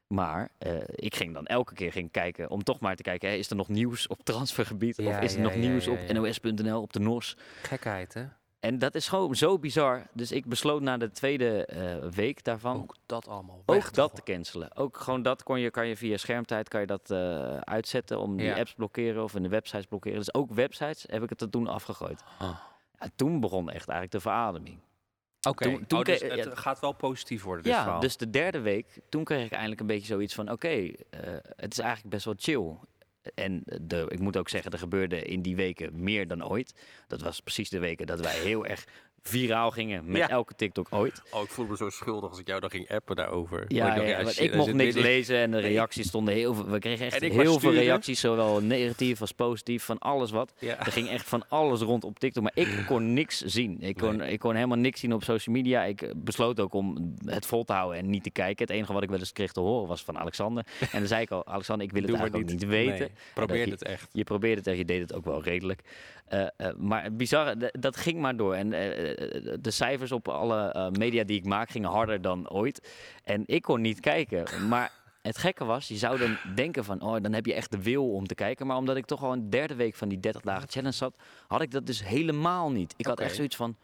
[0.07, 0.51] Maar
[0.95, 3.57] ik ging dan elke keer ging kijken om toch maar te kijken, hè, is er
[3.57, 4.97] nog nieuws op transfergebied?
[4.97, 7.37] Ja, of is er ja, nog nieuws op nos.nl, op de NOS?
[7.63, 8.25] Gekheid, hè?
[8.61, 10.07] En dat is gewoon zo bizar.
[10.13, 14.23] Dus ik besloot na de tweede eh, week daarvan Ook dat allemaal ook dat te
[14.23, 14.77] cancelen.
[14.77, 18.37] Ook gewoon dat kon je, kan je via schermtijd kan je dat eh, uitzetten om
[18.37, 18.57] die Ja.
[18.57, 20.19] apps blokkeren of in de websites blokkeren.
[20.19, 22.23] Dus ook websites heb ik het er toen afgegooid.
[22.39, 22.59] Ah.
[22.99, 24.79] Ja, toen begon echt eigenlijk de verademing.
[25.49, 26.55] Oké, toen oh, dus het ja.
[26.55, 28.01] gaat wel positief worden, dit ja, verhaal.
[28.01, 30.91] dus de derde week, toen kreeg ik eindelijk een beetje zoiets van: oké, eh,
[31.57, 32.75] het is eigenlijk best wel chill.
[33.35, 36.75] En de, ik moet ook zeggen, er gebeurde in die weken meer dan ooit.
[37.07, 38.87] Dat was precies de weken dat wij heel erg
[39.29, 40.29] viraal gingen met Ja.
[40.29, 41.23] elke TikTok ooit.
[41.31, 43.65] Oh, ik voelde me zo schuldig als ik jou dan ging appen daarover.
[43.69, 46.67] Ja, ja, want ik mocht niks lezen en de reacties stonden heel veel.
[46.69, 47.79] We kregen echt ik heel veel sturen.
[47.81, 50.55] reacties, zowel negatief als positief, van alles wat.
[50.59, 50.79] Ja.
[50.87, 53.77] Er ging echt van alles rond op TikTok, maar ik kon niks zien.
[53.81, 55.83] Ik kon, ik kon helemaal niks zien op social media.
[55.85, 58.67] Ik eh, besloot ook om het vol te houden en niet te kijken.
[58.67, 60.67] Het enige wat ik wel eens kreeg te horen was van Alexander.
[60.93, 62.99] En dan zei ik al, Alexander, ik wil het Doe eigenlijk ook niet weten.
[62.99, 64.09] Nee, probeer je- het echt.
[64.13, 65.81] Je probeerde het en je deed het ook wel redelijk.
[66.27, 68.55] Eh, eh, maar het bizarre, d- dat ging maar door.
[68.55, 68.73] En
[69.61, 72.89] de cijfers op alle eh, media die ik maak gingen harder dan ooit.
[73.25, 74.69] En ik kon niet kijken.
[74.69, 74.93] Maar
[75.23, 77.01] het gekke was, je zou dan denken van...
[77.01, 78.67] oh, dan heb je echt de wil om te kijken.
[78.67, 81.17] Maar omdat ik toch al een derde week van die 30 dagen challenge zat...
[81.47, 82.95] had ik dat dus helemaal niet.
[82.97, 83.77] Ik had echt zoiets van...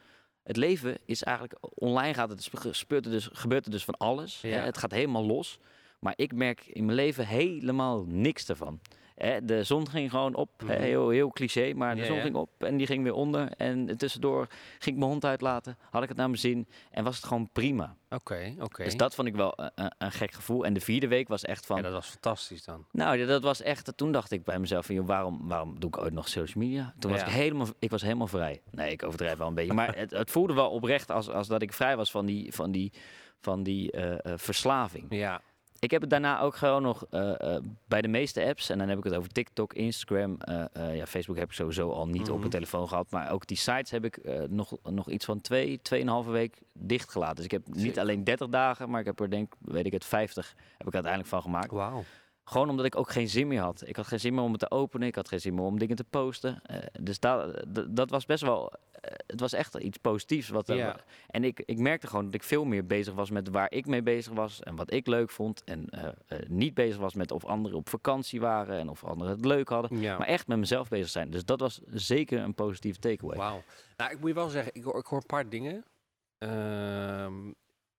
[0.42, 1.58] Het leven is eigenlijk...
[1.74, 4.40] Online gaat het, dus- gebeurt er dus, gebeurt er dus van alles.
[4.40, 4.48] Ja.
[4.48, 4.60] Hè?
[4.60, 5.58] Het gaat helemaal los.
[5.98, 8.80] Maar ik merk in mijn leven helemaal niks ervan.
[9.22, 10.50] Hè, de zon ging gewoon op.
[10.62, 10.72] Mhm.
[10.72, 13.52] Heel, heel cliché, maar de zon ging op en die ging weer onder.
[13.56, 14.46] En tussendoor
[14.78, 15.76] ging ik mijn hond uitlaten.
[15.90, 16.68] Had ik het naar mijn zin.
[16.90, 17.96] En was het gewoon prima.
[18.10, 18.84] Oké, oké.
[18.84, 20.64] Dus dat vond ik wel een, een, gek gevoel.
[20.64, 21.76] En de vierde week was echt van...
[21.76, 22.86] Ja, dat was fantastisch dan.
[22.90, 23.92] Nou, ja, dat was echt.
[23.96, 26.94] Toen dacht ik bij mezelf: van, joh, waarom, waarom doe ik ooit nog social media?
[26.98, 28.62] Toen was ik helemaal, ik was helemaal vrij.
[28.70, 29.72] Nee, ik overdrijf wel een beetje.
[29.72, 32.70] Maar het, het voelde wel oprecht als, als dat ik vrij was van die, van
[32.70, 32.92] die,
[33.40, 35.06] van die eh, eh, verslaving.
[35.08, 35.42] Ja,
[35.82, 38.70] Ik heb het daarna ook gewoon nog eh, eh, bij de meeste apps.
[38.70, 40.36] En dan heb ik het over TikTok, Instagram.
[40.40, 42.38] eh, ja, Facebook heb ik sowieso al niet op Mhm.
[42.38, 43.10] mijn telefoon gehad.
[43.10, 44.18] Maar ook die sites heb ik
[44.48, 47.36] nog, nog iets van twee, tweeënhalve week dichtgelaten.
[47.36, 48.00] Dus ik heb niet Zeker.
[48.00, 51.32] alleen 30 dagen, maar ik heb er denk, weet ik het, 50 heb ik uiteindelijk
[51.32, 51.70] van gemaakt.
[51.70, 52.04] wauw.
[52.52, 53.82] Gewoon omdat ik ook geen zin meer had.
[53.86, 55.08] Ik had geen zin meer om het te openen.
[55.08, 56.60] Ik had geen zin meer om dingen te posten.
[56.62, 58.72] Eh, dus dat, dat was best wel.
[58.90, 60.48] eh, het was echt iets positiefs.
[60.48, 60.96] Wat, er- Ja.
[61.26, 64.02] En ik, ik merkte gewoon dat ik veel meer bezig was met waar ik mee
[64.02, 64.60] bezig was.
[64.62, 65.64] En wat ik leuk vond.
[65.64, 66.08] En eh,
[66.48, 68.78] niet bezig was met of anderen op vakantie waren.
[68.78, 70.00] En of anderen het leuk hadden.
[70.00, 70.18] Ja.
[70.18, 71.30] Maar echt met mezelf bezig zijn.
[71.30, 73.36] Dus dat was zeker een positieve takeaway.
[73.36, 73.62] Wauw.
[73.96, 75.84] Nou, ik moet je wel zeggen, ik hoor, ik hoor een paar dingen.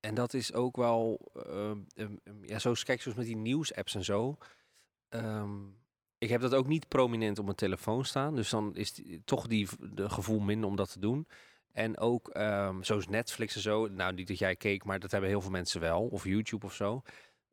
[0.05, 4.03] En dat is ook wel, ehm, ehm, ja, zo kijk, zoals met die nieuws-apps en
[4.03, 4.37] zo.
[6.17, 8.35] Ik heb dat ook niet prominent op mijn telefoon staan.
[8.35, 11.27] Dus dan is die, toch die de gevoel minder om dat te doen.
[11.71, 12.29] En ook
[12.81, 13.87] zoals Netflix en zo.
[13.87, 16.07] Nou, niet dat jij keek, maar dat hebben heel veel mensen wel.
[16.07, 17.01] Of YouTube of zo.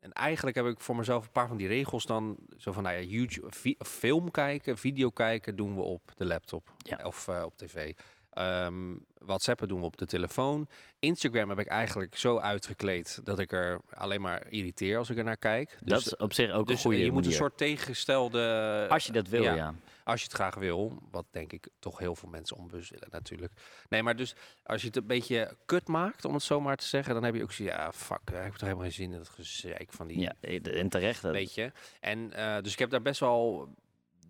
[0.00, 2.36] En eigenlijk heb ik voor mezelf een paar van die regels dan.
[2.56, 3.48] Zo van, nou ja, YouTube,
[3.78, 6.74] film kijken, video kijken doen we op de laptop.
[6.78, 7.00] Ja.
[7.02, 7.92] Of eh, op tv.
[8.30, 10.68] Ehm WhatsAppen doen we op de telefoon.
[10.98, 15.24] Instagram heb ik eigenlijk zo uitgekleed dat ik er alleen maar irriteer als ik er
[15.24, 15.70] naar kijk.
[15.80, 18.86] dat Dus, is op zich ook dus een goede je moet een soort tegengestelde...
[18.88, 19.54] Als je dat wil, ja.
[19.54, 19.74] ja.
[20.04, 23.52] Als je het graag wil, wat denk ik toch heel veel mensen onbewust willen natuurlijk.
[23.88, 26.84] Nee, maar dus als je het een beetje kut maakt, om het zo maar te
[26.86, 29.18] zeggen, dan heb je ook zo, ja, fuck, ik heb toch helemaal geen zin in
[29.18, 30.34] dat gezeik van die ja.
[30.40, 31.22] En terecht.
[31.22, 31.72] dat- Weet je?
[32.00, 33.68] En eh, dus ik heb daar best wel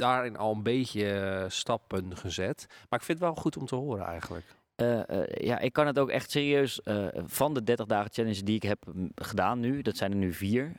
[0.01, 2.67] daarin al een beetje eh, stappen gezet.
[2.89, 4.45] Maar ik vind het wel goed om te horen eigenlijk.
[4.75, 6.81] Eh, eh, ja, ik kan het ook echt serieus
[7.27, 8.85] van de 30 dagen challenge die ik heb
[9.15, 10.73] gedaan nu, dat zijn er nu vier,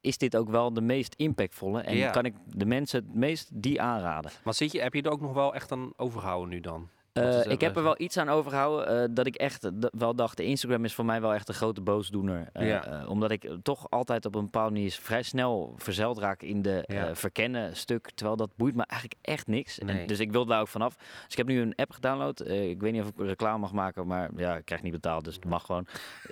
[0.00, 2.10] is dit ook wel de meest impactvolle en Ja.
[2.10, 4.30] kan ik de mensen het meest die aanraden.
[4.44, 6.88] Maar zit je, heb je er ook nog wel echt aan overgehouden nu dan?
[7.22, 10.44] Eh, ik heb er wel- iets aan overgehouden eh, dat ik echt wel dacht, de
[10.44, 12.48] Instagram is voor mij wel echt een grote boosdoener.
[12.52, 13.04] Eh, Ja.
[13.06, 17.14] omdat ik toch altijd op een bepaalde manier vrij snel verzeild raak in de Ja.
[17.14, 18.10] verkennen stuk.
[18.14, 19.78] Terwijl dat boeit me eigenlijk echt niks.
[19.78, 20.96] En, dus ik wil daar ook vanaf.
[20.96, 22.48] Dus ik heb nu een app gedownload.
[22.48, 25.34] Ik weet niet of ik reclame mag maken, maar ja, ik krijg niet betaald, dus
[25.34, 25.86] het mag gewoon.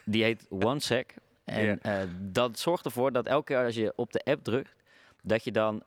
[0.05, 1.14] Die heet OneSec.
[1.45, 1.80] En
[2.32, 4.74] dat zorgt ervoor dat elke keer als je op de app drukt,
[5.22, 5.82] dat je dan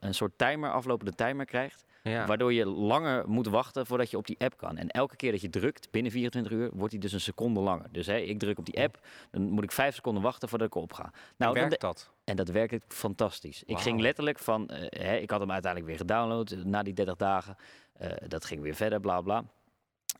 [0.00, 1.84] een soort timer, aflopende timer krijgt.
[2.10, 2.26] Ja.
[2.26, 4.76] Waardoor je langer moet wachten voordat je op die app kan.
[4.76, 7.86] En elke keer dat je drukt, binnen 24 uur, wordt die dus een seconde langer.
[7.92, 9.00] Dus hè, ik druk op die app,
[9.30, 11.02] dan moet ik vijf seconden wachten voordat ik opga.
[11.02, 12.10] Nou, Nou, werkt dat?
[12.24, 13.62] en dat werkt fantastisch.
[13.66, 16.94] Ik ging letterlijk van, eh, hè, ik had hem uiteindelijk weer gedownload eh, na die
[16.94, 17.56] 30 dagen.
[17.92, 19.44] Eh, dat ging weer verder, bla bla.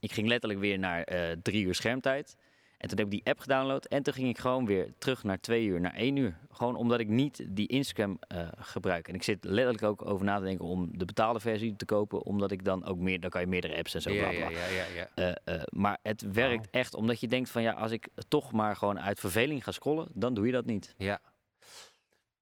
[0.00, 1.06] Ik ging letterlijk weer naar
[1.42, 2.36] drie uur schermtijd.
[2.76, 3.84] En toen heb ik die app gedownload.
[3.84, 6.38] En toen ging ik gewoon weer terug naar twee uur, naar één uur.
[6.50, 9.08] Gewoon omdat ik niet die Instagram eh, gebruik.
[9.08, 12.22] En ik zit letterlijk ook over na te denken om de betaalde versie te kopen.
[12.22, 14.10] Omdat ik dan ook meer, dan kan je meerdere apps en zo.
[14.10, 15.08] ja, ja, ja, ja, ja.
[15.14, 18.76] Eh, eh, maar het werkt echt omdat je denkt van ja, als ik toch maar
[18.76, 20.94] gewoon uit verveling ga scrollen, dan doe je dat niet.
[20.98, 21.20] Ja.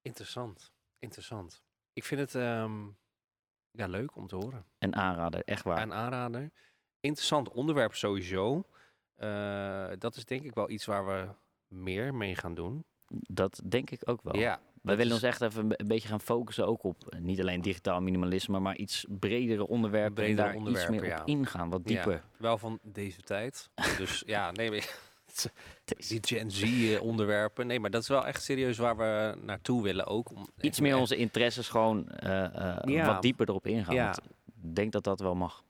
[0.02, 0.72] Interessant.
[0.98, 1.62] Interessant.
[1.92, 2.72] Ik vind het ehm,
[3.70, 4.64] ja, leuk om te horen.
[4.78, 5.82] Een aanrader, echt waar.
[5.82, 6.50] Een aanrader.
[7.00, 8.64] Interessant onderwerp sowieso.
[9.16, 11.26] Eh, dat is denk ik wel iets waar we
[11.68, 12.84] meer mee gaan doen.
[13.08, 14.36] Dat denk ik ook wel.
[14.36, 14.60] Ja.
[14.82, 17.20] Wij willen is ons echt even een be- een beetje gaan focussen ook op eh,
[17.20, 20.14] niet alleen digitaal minimalisme, maar iets bredere onderwerpen.
[20.14, 21.20] Bredere en daar iets onderwerpen, meer ja.
[21.20, 21.86] op ingaan, wat Ja.
[21.94, 22.22] dieper.
[22.36, 23.70] Wel van deze tijd.
[23.98, 24.98] Dus ja, nee, maar-
[26.08, 27.66] die Gen Z eh, onderwerpen.
[27.66, 30.30] Nee, maar dat is wel echt serieus waar we naartoe willen ook.
[30.30, 32.08] Om Iets meer onze interesses gewoon
[32.84, 33.06] Ja.
[33.06, 34.14] wat dieper erop ingaan.
[34.62, 35.64] Ik denk dat dat wel mag.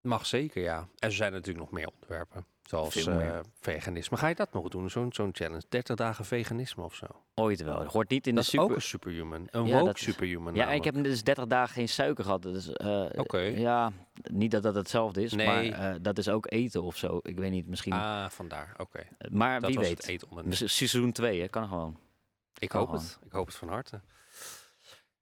[0.00, 0.78] Mag zeker, ja.
[0.78, 2.46] En er zijn natuurlijk nog meer onderwerpen.
[2.68, 4.16] Zoals eh, veganisme.
[4.16, 4.90] Ga je dat nog doen?
[4.90, 5.62] Zo'n zo'n challenge?
[5.68, 7.06] 30 dagen veganisme of zo?
[7.34, 7.84] Ooit wel.
[7.84, 8.76] Hoort niet in dat de is ook super...
[8.76, 9.48] een superhuman.
[9.50, 12.42] Een Ja, woke superhuman Ja, ik heb dus 30 dagen geen suiker gehad.
[12.42, 12.68] Dus,
[13.16, 13.38] Oké.
[13.38, 13.92] Ja,
[14.30, 15.46] niet dat dat hetzelfde is, Nee.
[15.46, 15.64] maar
[15.94, 17.20] eh, dat is ook eten of zo.
[17.22, 17.92] Ik weet niet, misschien.
[17.92, 18.74] Ah, vandaar.
[18.78, 19.06] Oké.
[19.30, 20.06] maar Dat wie was weet.
[20.06, 20.44] het.
[20.44, 21.48] Misschien Seizoen 2, hè?
[21.48, 21.98] kan gewoon.
[22.58, 23.04] Ik Kan hoop gewoon.
[23.04, 23.18] het.
[23.24, 24.00] Ik hoop het van harte.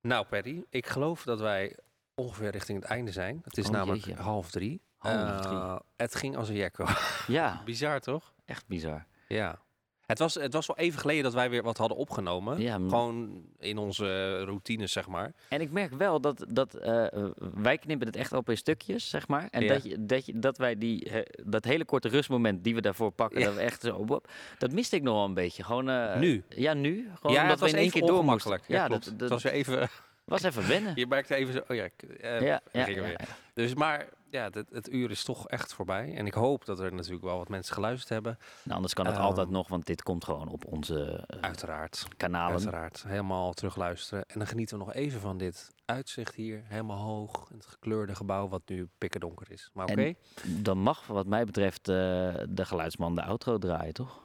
[0.00, 1.76] Nou, Paddy, ik geloof dat wij
[2.14, 3.40] ongeveer richting het einde zijn.
[3.44, 4.22] Het is Oh, namelijk jeetje.
[4.22, 4.82] half drie.
[4.96, 5.56] Half drie.
[5.56, 6.84] Eh, het ging als een jekko.
[7.26, 8.32] Ja, Bizar, toch?
[8.44, 9.06] echt bizar.
[9.28, 9.58] Ja.
[10.06, 12.60] Het was, het was wel even geleden dat wij weer wat hadden opgenomen.
[12.60, 15.32] Ja, Gewoon in onze routines, zeg maar.
[15.48, 17.06] En ik merk wel dat, dat eh,
[17.54, 19.48] wij knippen het echt op in stukjes, zeg maar.
[19.50, 19.72] En Ja.
[19.72, 23.10] dat, je, dat, je, dat wij die, eh, dat hele korte rustmoment die we daarvoor
[23.10, 23.46] pakken, Ja.
[23.46, 24.28] dat we echt zo, wop,
[24.58, 25.64] dat miste ik nog wel een beetje.
[25.64, 26.44] Gewoon, Nu?
[26.48, 27.10] Ja, nu.
[27.20, 28.60] Gewoon omdat was we in één keer door moesten.
[28.66, 29.88] Ja, dat, het dat, was even...
[30.24, 30.92] Was even wennen.
[31.00, 33.16] Je merkte even zo, oh ja, ik- Ja, ja.
[33.54, 36.14] Dus maar ja, het, het uur is toch echt voorbij.
[36.14, 38.38] En ik hoop dat er natuurlijk wel wat mensen geluisterd hebben.
[38.62, 42.06] Nou, anders kan het Ehm, altijd nog, want dit komt gewoon op onze eh, Uiteraard.
[42.16, 42.52] kanalen.
[42.52, 43.04] Uiteraard.
[43.06, 44.24] Helemaal terugluisteren.
[44.26, 46.62] En dan genieten we nog even van dit uitzicht hier.
[46.64, 47.48] Helemaal hoog.
[47.52, 49.70] Het gekleurde gebouw wat nu pikkerdonker is.
[49.72, 50.14] Maar oké.
[50.46, 51.94] Dan mag wat mij betreft eh,
[52.48, 54.24] de geluidsman de outro draaien, toch?